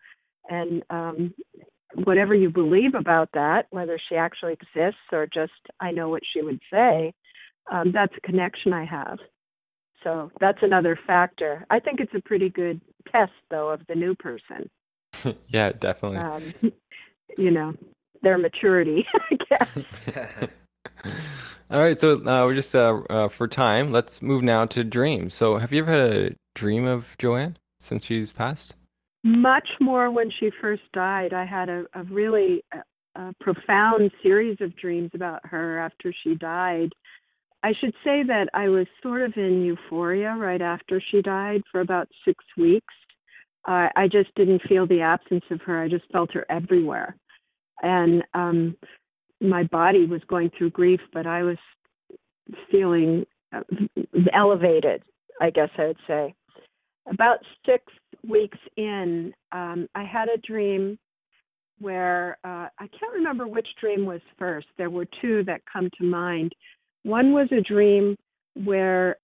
[0.48, 1.34] and um
[2.04, 6.42] whatever you believe about that whether she actually exists or just i know what she
[6.42, 7.12] would say
[7.70, 9.18] um that's a connection i have.
[10.04, 11.66] So that's another factor.
[11.68, 14.70] I think it's a pretty good test though of the new person.
[15.48, 16.18] Yeah, definitely.
[16.18, 16.54] um
[17.38, 17.74] you know
[18.22, 20.48] their maturity i guess
[21.68, 23.90] All right, so uh, we're just uh, uh, for time.
[23.90, 25.34] Let's move now to dreams.
[25.34, 28.76] So, have you ever had a dream of Joanne since she's passed?
[29.26, 31.32] much more when she first died.
[31.32, 32.62] I had a, a really
[33.16, 36.92] a profound series of dreams about her after she died.
[37.64, 41.80] I should say that I was sort of in euphoria right after she died for
[41.80, 42.94] about six weeks.
[43.68, 45.82] I just didn't feel the absence of her.
[45.82, 47.16] I just felt her everywhere.
[47.82, 48.76] And um,
[49.40, 51.58] my body was going through grief, but I was
[52.70, 53.24] feeling
[53.54, 53.60] uh,
[54.32, 55.02] elevated,
[55.40, 56.34] I guess I would say.
[57.08, 57.84] About six
[58.28, 60.98] weeks in, um, I had a dream
[61.78, 64.66] where uh, I can't remember which dream was first.
[64.78, 66.52] There were two that come to mind.
[67.02, 68.16] One was a dream
[68.54, 69.16] where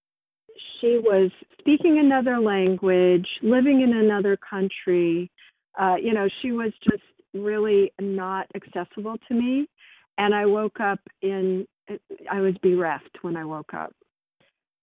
[0.79, 5.31] she was speaking another language, living in another country.
[5.79, 7.03] Uh, you know, she was just
[7.33, 9.67] really not accessible to me.
[10.17, 11.67] And I woke up in,
[12.29, 13.93] I was bereft when I woke up.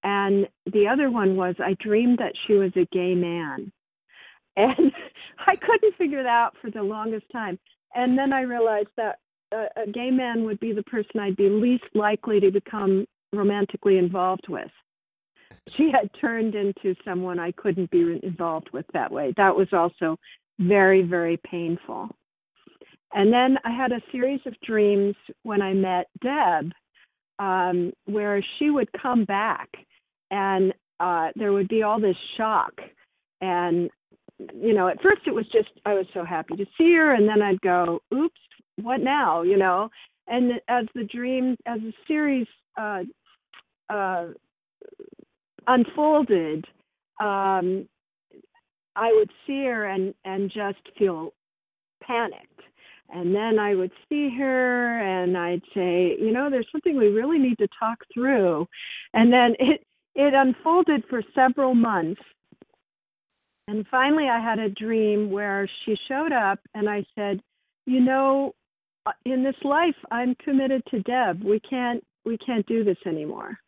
[0.02, 3.72] And the other one was I dreamed that she was a gay man.
[4.56, 4.92] And
[5.46, 7.58] I couldn't figure that out for the longest time.
[7.94, 9.20] And then I realized that
[9.52, 13.96] a, a gay man would be the person I'd be least likely to become romantically
[13.96, 14.70] involved with.
[15.76, 19.32] She had turned into someone I couldn't be involved with that way.
[19.36, 20.18] That was also
[20.58, 22.10] very, very painful.
[23.12, 26.72] And then I had a series of dreams when I met Deb,
[27.38, 29.68] um, where she would come back
[30.30, 32.72] and uh, there would be all this shock.
[33.40, 33.90] And,
[34.54, 37.14] you know, at first it was just, I was so happy to see her.
[37.14, 38.40] And then I'd go, oops,
[38.76, 39.42] what now?
[39.42, 39.88] You know,
[40.28, 42.46] and as the dream, as the series
[42.80, 43.02] uh,
[43.88, 44.28] uh,
[45.66, 46.64] unfolded,
[47.20, 47.88] um,
[48.96, 51.32] I would see her and and just feel
[52.02, 52.49] panicked.
[53.12, 57.38] And then I would see her and I'd say, you know, there's something we really
[57.38, 58.66] need to talk through.
[59.14, 59.84] And then it
[60.14, 62.20] it unfolded for several months.
[63.68, 67.40] And finally I had a dream where she showed up and I said,
[67.86, 68.54] you know,
[69.06, 71.42] uh, in this life I'm committed to Deb.
[71.42, 73.58] We can't we can't do this anymore.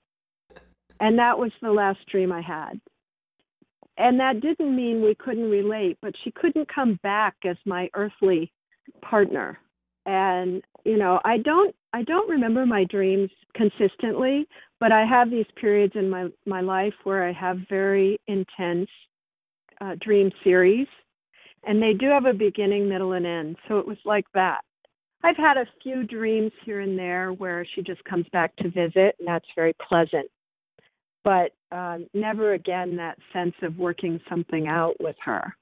[1.01, 2.81] And that was the last dream I had.
[3.99, 8.53] And that didn't mean we couldn't relate, but she couldn't come back as my earthly
[9.01, 9.59] partner.
[10.07, 14.47] And you know, I don't I don't remember my dreams consistently,
[14.81, 18.89] but I have these periods in my my life where I have very intense
[19.81, 20.89] uh, dream series,
[21.65, 23.57] and they do have a beginning, middle, and end.
[23.69, 24.61] So it was like that.
[25.25, 29.15] I've had a few dreams here and there where she just comes back to visit,
[29.19, 30.29] and that's very pleasant
[31.25, 35.55] but uh, never again that sense of working something out with her.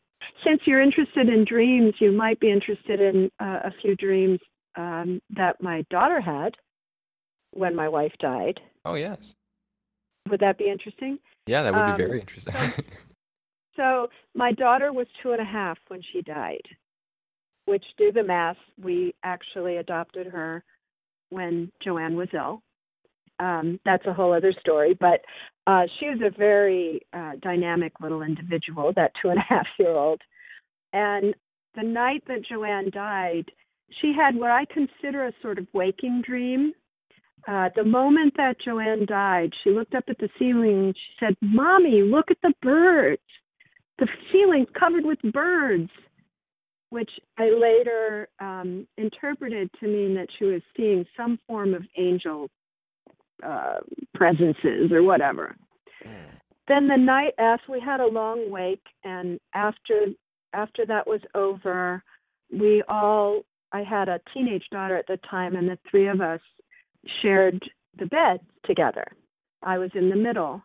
[0.45, 4.39] Since you're interested in dreams, you might be interested in uh, a few dreams
[4.77, 6.55] um, that my daughter had
[7.53, 8.61] when my wife died.
[8.85, 9.35] Oh, yes.
[10.31, 11.19] Would that be interesting?
[11.47, 12.55] Yeah, that would um, be very interesting.
[12.55, 12.83] so,
[13.77, 16.67] so, my daughter was two and a half when she died,
[17.65, 20.63] which, do the math, we actually adopted her
[21.31, 22.63] when Joanne was ill
[23.41, 24.97] um, that's a whole other story.
[24.99, 25.23] But
[25.67, 29.93] uh, she was a very uh, dynamic little individual, that two and a half year
[29.97, 30.21] old.
[30.93, 31.35] And
[31.75, 33.47] the night that Joanne died,
[34.01, 36.73] she had what I consider a sort of waking dream.
[37.49, 41.35] Uh, the moment that Joanne died, she looked up at the ceiling and she said,
[41.41, 43.23] Mommy, look at the birds.
[43.99, 45.91] The ceiling's covered with birds,
[46.91, 52.51] which I later um, interpreted to mean that she was seeing some form of angel
[53.43, 53.79] uh,
[54.15, 55.57] presences or whatever.
[56.69, 60.07] Then the night after we had a long wake, and after
[60.53, 62.03] after that was over,
[62.53, 66.41] we all I had a teenage daughter at the time, and the three of us
[67.23, 67.61] shared
[67.99, 69.07] the bed together.
[69.63, 70.63] I was in the middle,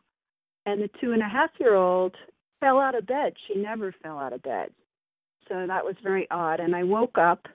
[0.65, 2.15] and the two and a half year old
[2.59, 3.33] fell out of bed.
[3.47, 4.69] She never fell out of bed.
[5.47, 6.59] So that was very odd.
[6.59, 7.47] And I woke up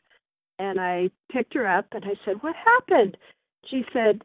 [0.59, 3.17] and I picked her up and I said, What happened?
[3.71, 4.23] She said,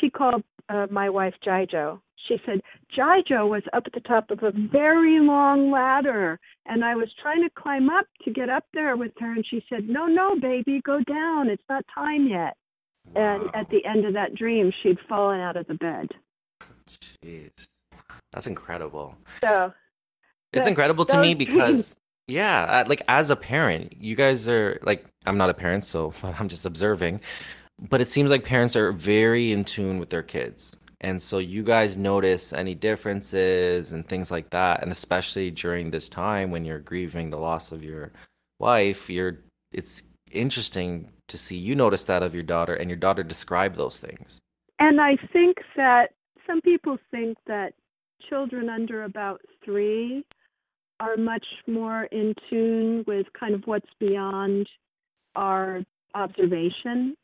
[0.00, 2.00] she called uh, my wife Jijo.
[2.28, 2.60] She said
[2.96, 7.42] Jijo was up at the top of a very long ladder, and I was trying
[7.42, 10.80] to climb up to get up there with her, and she said, "No, no, baby,
[10.84, 11.48] go down.
[11.48, 12.56] It's not time yet."
[13.14, 13.22] Wow.
[13.22, 16.08] And at the end of that dream, she'd fallen out of the bed.
[16.88, 17.68] Jeez,
[18.32, 19.16] that's incredible.
[19.40, 19.72] So
[20.52, 25.36] it's incredible to me because yeah, like as a parent, you guys are like I'm
[25.36, 27.20] not a parent, so I'm just observing
[27.88, 30.76] but it seems like parents are very in tune with their kids.
[31.00, 34.82] And so you guys notice any differences and things like that.
[34.82, 38.12] And especially during this time when you're grieving the loss of your
[38.62, 39.38] wife you're
[39.72, 43.98] it's interesting to see you notice that of your daughter and your daughter describe those
[43.98, 44.38] things.
[44.78, 46.12] And i think that
[46.46, 47.74] some people think that
[48.28, 50.24] children under about three
[51.00, 54.68] are much more in tune with kind of what's beyond
[55.34, 55.82] our
[56.14, 57.16] observation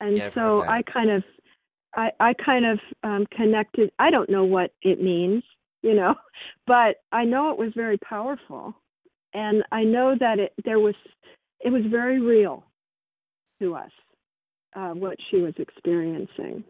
[0.00, 1.22] and yeah, so I kind of
[1.94, 3.90] I, I kind of um, connected.
[3.98, 5.42] I don't know what it means,
[5.82, 6.14] you know,
[6.66, 8.74] but I know it was very powerful,
[9.34, 10.94] and I know that it there was
[11.60, 12.64] it was very real
[13.60, 13.90] to us
[14.74, 16.64] uh, what she was experiencing.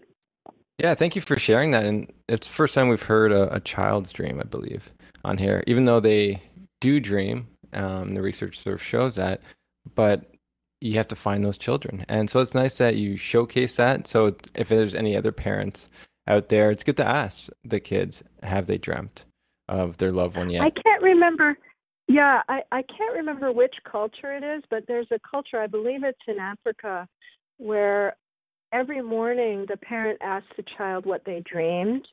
[0.78, 1.84] Yeah, thank you for sharing that.
[1.84, 4.90] And it's the first time we've heard a, a child's dream, I believe,
[5.24, 5.62] on here.
[5.66, 6.42] Even though they
[6.80, 9.42] do dream, um, the research sort of shows that,
[9.94, 10.29] but
[10.80, 12.04] you have to find those children.
[12.08, 14.06] And so it's nice that you showcase that.
[14.06, 15.88] So if there's any other parents
[16.26, 19.24] out there, it's good to ask the kids, have they dreamt
[19.68, 20.62] of their loved one yet?
[20.62, 21.58] I can't remember.
[22.08, 26.02] Yeah, I, I can't remember which culture it is, but there's a culture, I believe
[26.02, 27.06] it's in Africa,
[27.58, 28.16] where
[28.72, 32.06] every morning the parent asks the child what they dreamed.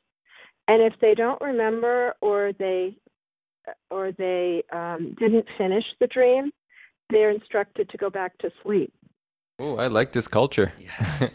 [0.68, 2.96] And if they don't remember or they
[3.90, 6.50] or they um, didn't finish the dream,
[7.10, 8.92] they're instructed to go back to sleep.
[9.58, 10.72] Oh, I like this culture.
[10.78, 11.34] Yes.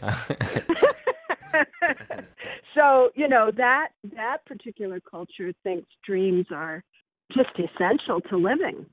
[2.74, 6.82] so you know that that particular culture thinks dreams are
[7.32, 8.86] just essential to living.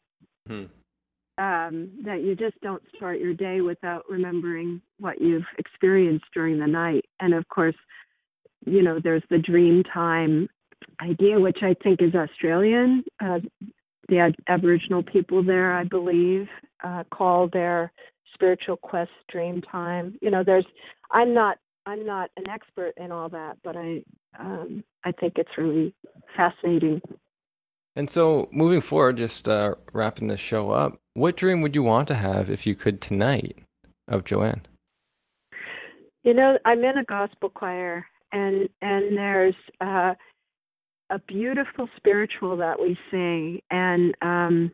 [0.48, 0.66] Hmm.
[1.38, 6.68] Um, that you just don't start your day without remembering what you've experienced during the
[6.68, 7.06] night.
[7.20, 7.76] And of course,
[8.66, 10.50] you know, there's the dream time
[11.02, 13.04] idea, which I think is Australian.
[13.24, 13.40] Uh,
[14.12, 16.48] the Aboriginal people there, I believe,
[16.84, 17.92] uh, call their
[18.34, 20.20] spiritual quest dream time.
[20.22, 20.66] You know, there's.
[21.10, 21.58] I'm not.
[21.88, 24.04] I'm not an expert in all that, but I.
[24.38, 25.96] Um, I think it's really
[26.36, 27.02] fascinating.
[27.96, 32.08] And so, moving forward, just uh, wrapping the show up, what dream would you want
[32.10, 33.64] to have if you could tonight
[34.08, 34.62] of Joanne?
[36.24, 40.16] You know, I'm in a gospel choir, and and there's uh,
[41.12, 44.72] a beautiful spiritual that we sing, and um,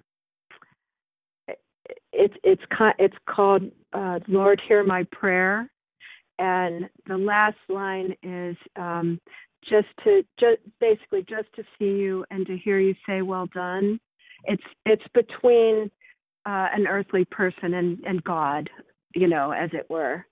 [2.14, 2.62] it's it's
[3.00, 3.64] it's called
[3.94, 5.70] uh, "Lord, Hear My Prayer,"
[6.40, 9.20] and the last line is um,
[9.68, 14.00] just to just basically just to see you and to hear you say "Well done."
[14.46, 15.90] It's it's between
[16.46, 18.70] uh, an earthly person and and God,
[19.16, 20.26] you know, as it were.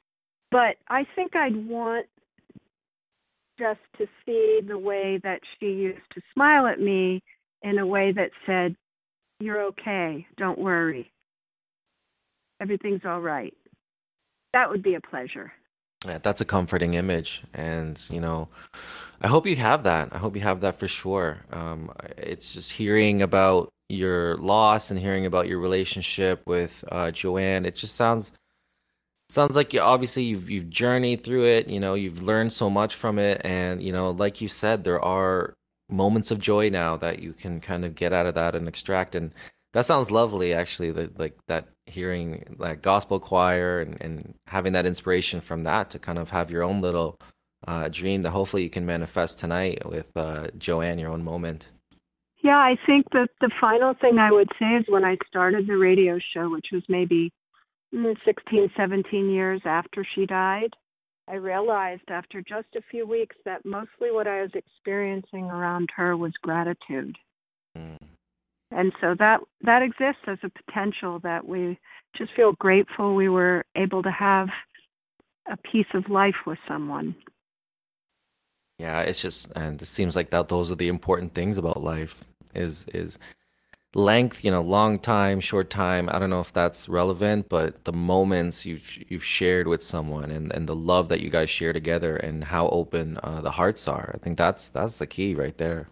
[0.51, 2.05] But I think I'd want
[3.57, 7.21] just to see the way that she used to smile at me
[7.61, 8.75] in a way that said,
[9.39, 11.11] You're okay, don't worry.
[12.61, 13.53] Everything's all right.
[14.53, 15.51] That would be a pleasure.
[16.05, 17.43] Yeah, that's a comforting image.
[17.53, 18.47] And, you know,
[19.21, 20.09] I hope you have that.
[20.11, 21.39] I hope you have that for sure.
[21.51, 27.65] Um, it's just hearing about your loss and hearing about your relationship with uh, Joanne.
[27.65, 28.33] It just sounds
[29.29, 32.95] sounds like you obviously you've you've journeyed through it you know you've learned so much
[32.95, 35.53] from it and you know like you said there are
[35.89, 39.15] moments of joy now that you can kind of get out of that and extract
[39.15, 39.31] and
[39.73, 44.85] that sounds lovely actually that like that hearing like gospel choir and, and having that
[44.85, 47.19] inspiration from that to kind of have your own little
[47.67, 51.69] uh, dream that hopefully you can manifest tonight with uh, joanne your own moment.
[52.41, 55.77] Yeah i think that the final thing i would say is when i started the
[55.77, 57.31] radio show which was maybe
[58.25, 60.71] 16, 17 years after she died,
[61.27, 66.15] I realized after just a few weeks that mostly what I was experiencing around her
[66.15, 67.17] was gratitude.
[67.75, 67.97] Mm.
[68.71, 71.79] And so that that exists as a potential that we
[72.15, 74.49] just feel grateful we were able to have
[75.51, 77.15] a piece of life with someone.
[78.77, 82.23] Yeah, it's just and it seems like that those are the important things about life
[82.53, 83.17] is is
[83.95, 87.93] length, you know, long time, short time, I don't know if that's relevant, but the
[87.93, 92.17] moments you've you've shared with someone and, and the love that you guys share together
[92.17, 95.87] and how open uh, the hearts are, I think that's that's the key right there.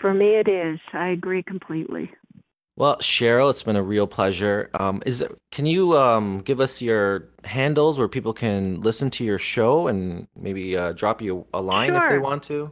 [0.00, 0.78] For me, it is.
[0.92, 2.10] I agree completely.
[2.76, 4.70] Well, Cheryl, it's been a real pleasure.
[4.74, 9.24] Um, is it, can you um, give us your handles where people can listen to
[9.24, 12.04] your show and maybe uh, drop you a line sure.
[12.04, 12.70] if they want to?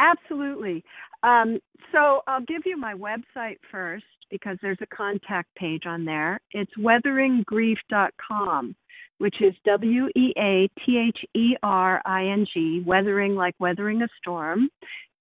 [0.00, 0.82] Absolutely.
[1.22, 1.60] Um,
[1.92, 6.40] so I'll give you my website first because there's a contact page on there.
[6.52, 8.76] It's weatheringgrief.com,
[9.18, 14.02] which is W E A T H E R I N G, weathering like weathering
[14.02, 14.68] a storm,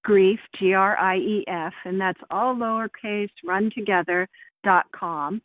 [0.03, 4.27] grief, G R I E F, and that's all lowercase, run together,
[4.63, 5.41] dot com.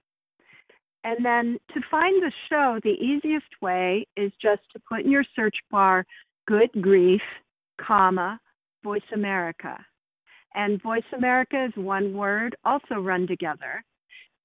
[1.05, 5.25] And then to find the show, the easiest way is just to put in your
[5.37, 6.05] search bar
[6.47, 7.21] good grief,
[7.81, 8.41] comma,
[8.83, 9.79] Voice America.
[10.55, 13.83] And Voice America is one word, also run together.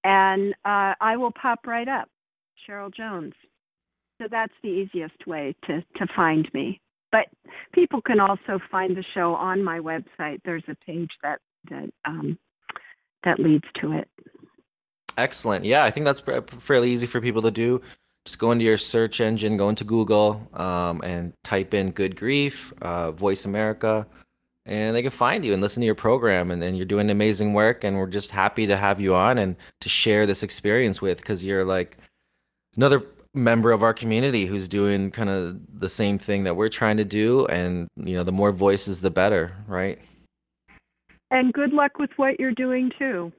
[0.03, 2.09] And uh, I will pop right up,
[2.67, 3.33] Cheryl Jones.
[4.19, 6.81] So that's the easiest way to, to find me.
[7.11, 7.27] But
[7.73, 10.41] people can also find the show on my website.
[10.45, 11.39] There's a page that
[11.69, 12.37] that um,
[13.23, 14.07] that leads to it.
[15.17, 15.65] Excellent.
[15.65, 17.81] Yeah, I think that's fairly easy for people to do.
[18.25, 22.71] Just go into your search engine, go into Google, um, and type in "Good Grief,"
[22.81, 24.05] uh, Voice America
[24.69, 27.53] and they can find you and listen to your program and, and you're doing amazing
[27.53, 31.17] work and we're just happy to have you on and to share this experience with
[31.17, 31.97] because you're like
[32.77, 33.03] another
[33.33, 37.03] member of our community who's doing kind of the same thing that we're trying to
[37.03, 39.99] do and you know the more voices the better right?
[41.31, 43.31] And good luck with what you're doing too.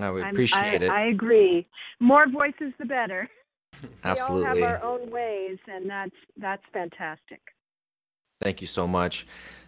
[0.00, 1.66] I would appreciate I, it i agree.
[1.98, 3.28] More voices the better.
[4.04, 4.60] Absolutely.
[4.60, 7.40] We all have our own ways and that's that's fantastic
[8.40, 9.26] Thank you so much.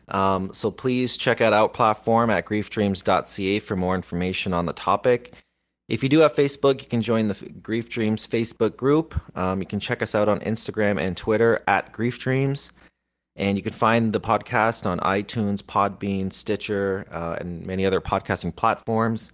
[0.08, 5.34] Um, so please check out our Platform at griefdreams.ca for more information on the topic.
[5.88, 9.14] If you do have Facebook, you can join the Grief Dreams Facebook group.
[9.36, 12.70] Um, you can check us out on Instagram and Twitter at Grief Dreams.
[13.36, 18.54] And you can find the podcast on iTunes, Podbean, Stitcher, uh, and many other podcasting
[18.54, 19.32] platforms.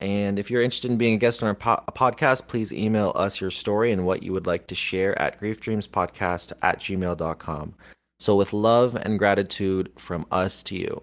[0.00, 3.40] And if you're interested in being a guest on our po- podcast, please email us
[3.40, 7.74] your story and what you would like to share at griefdreamspodcast at gmail.com.
[8.20, 11.02] So, with love and gratitude from us to you.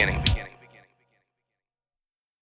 [0.00, 0.29] beginning.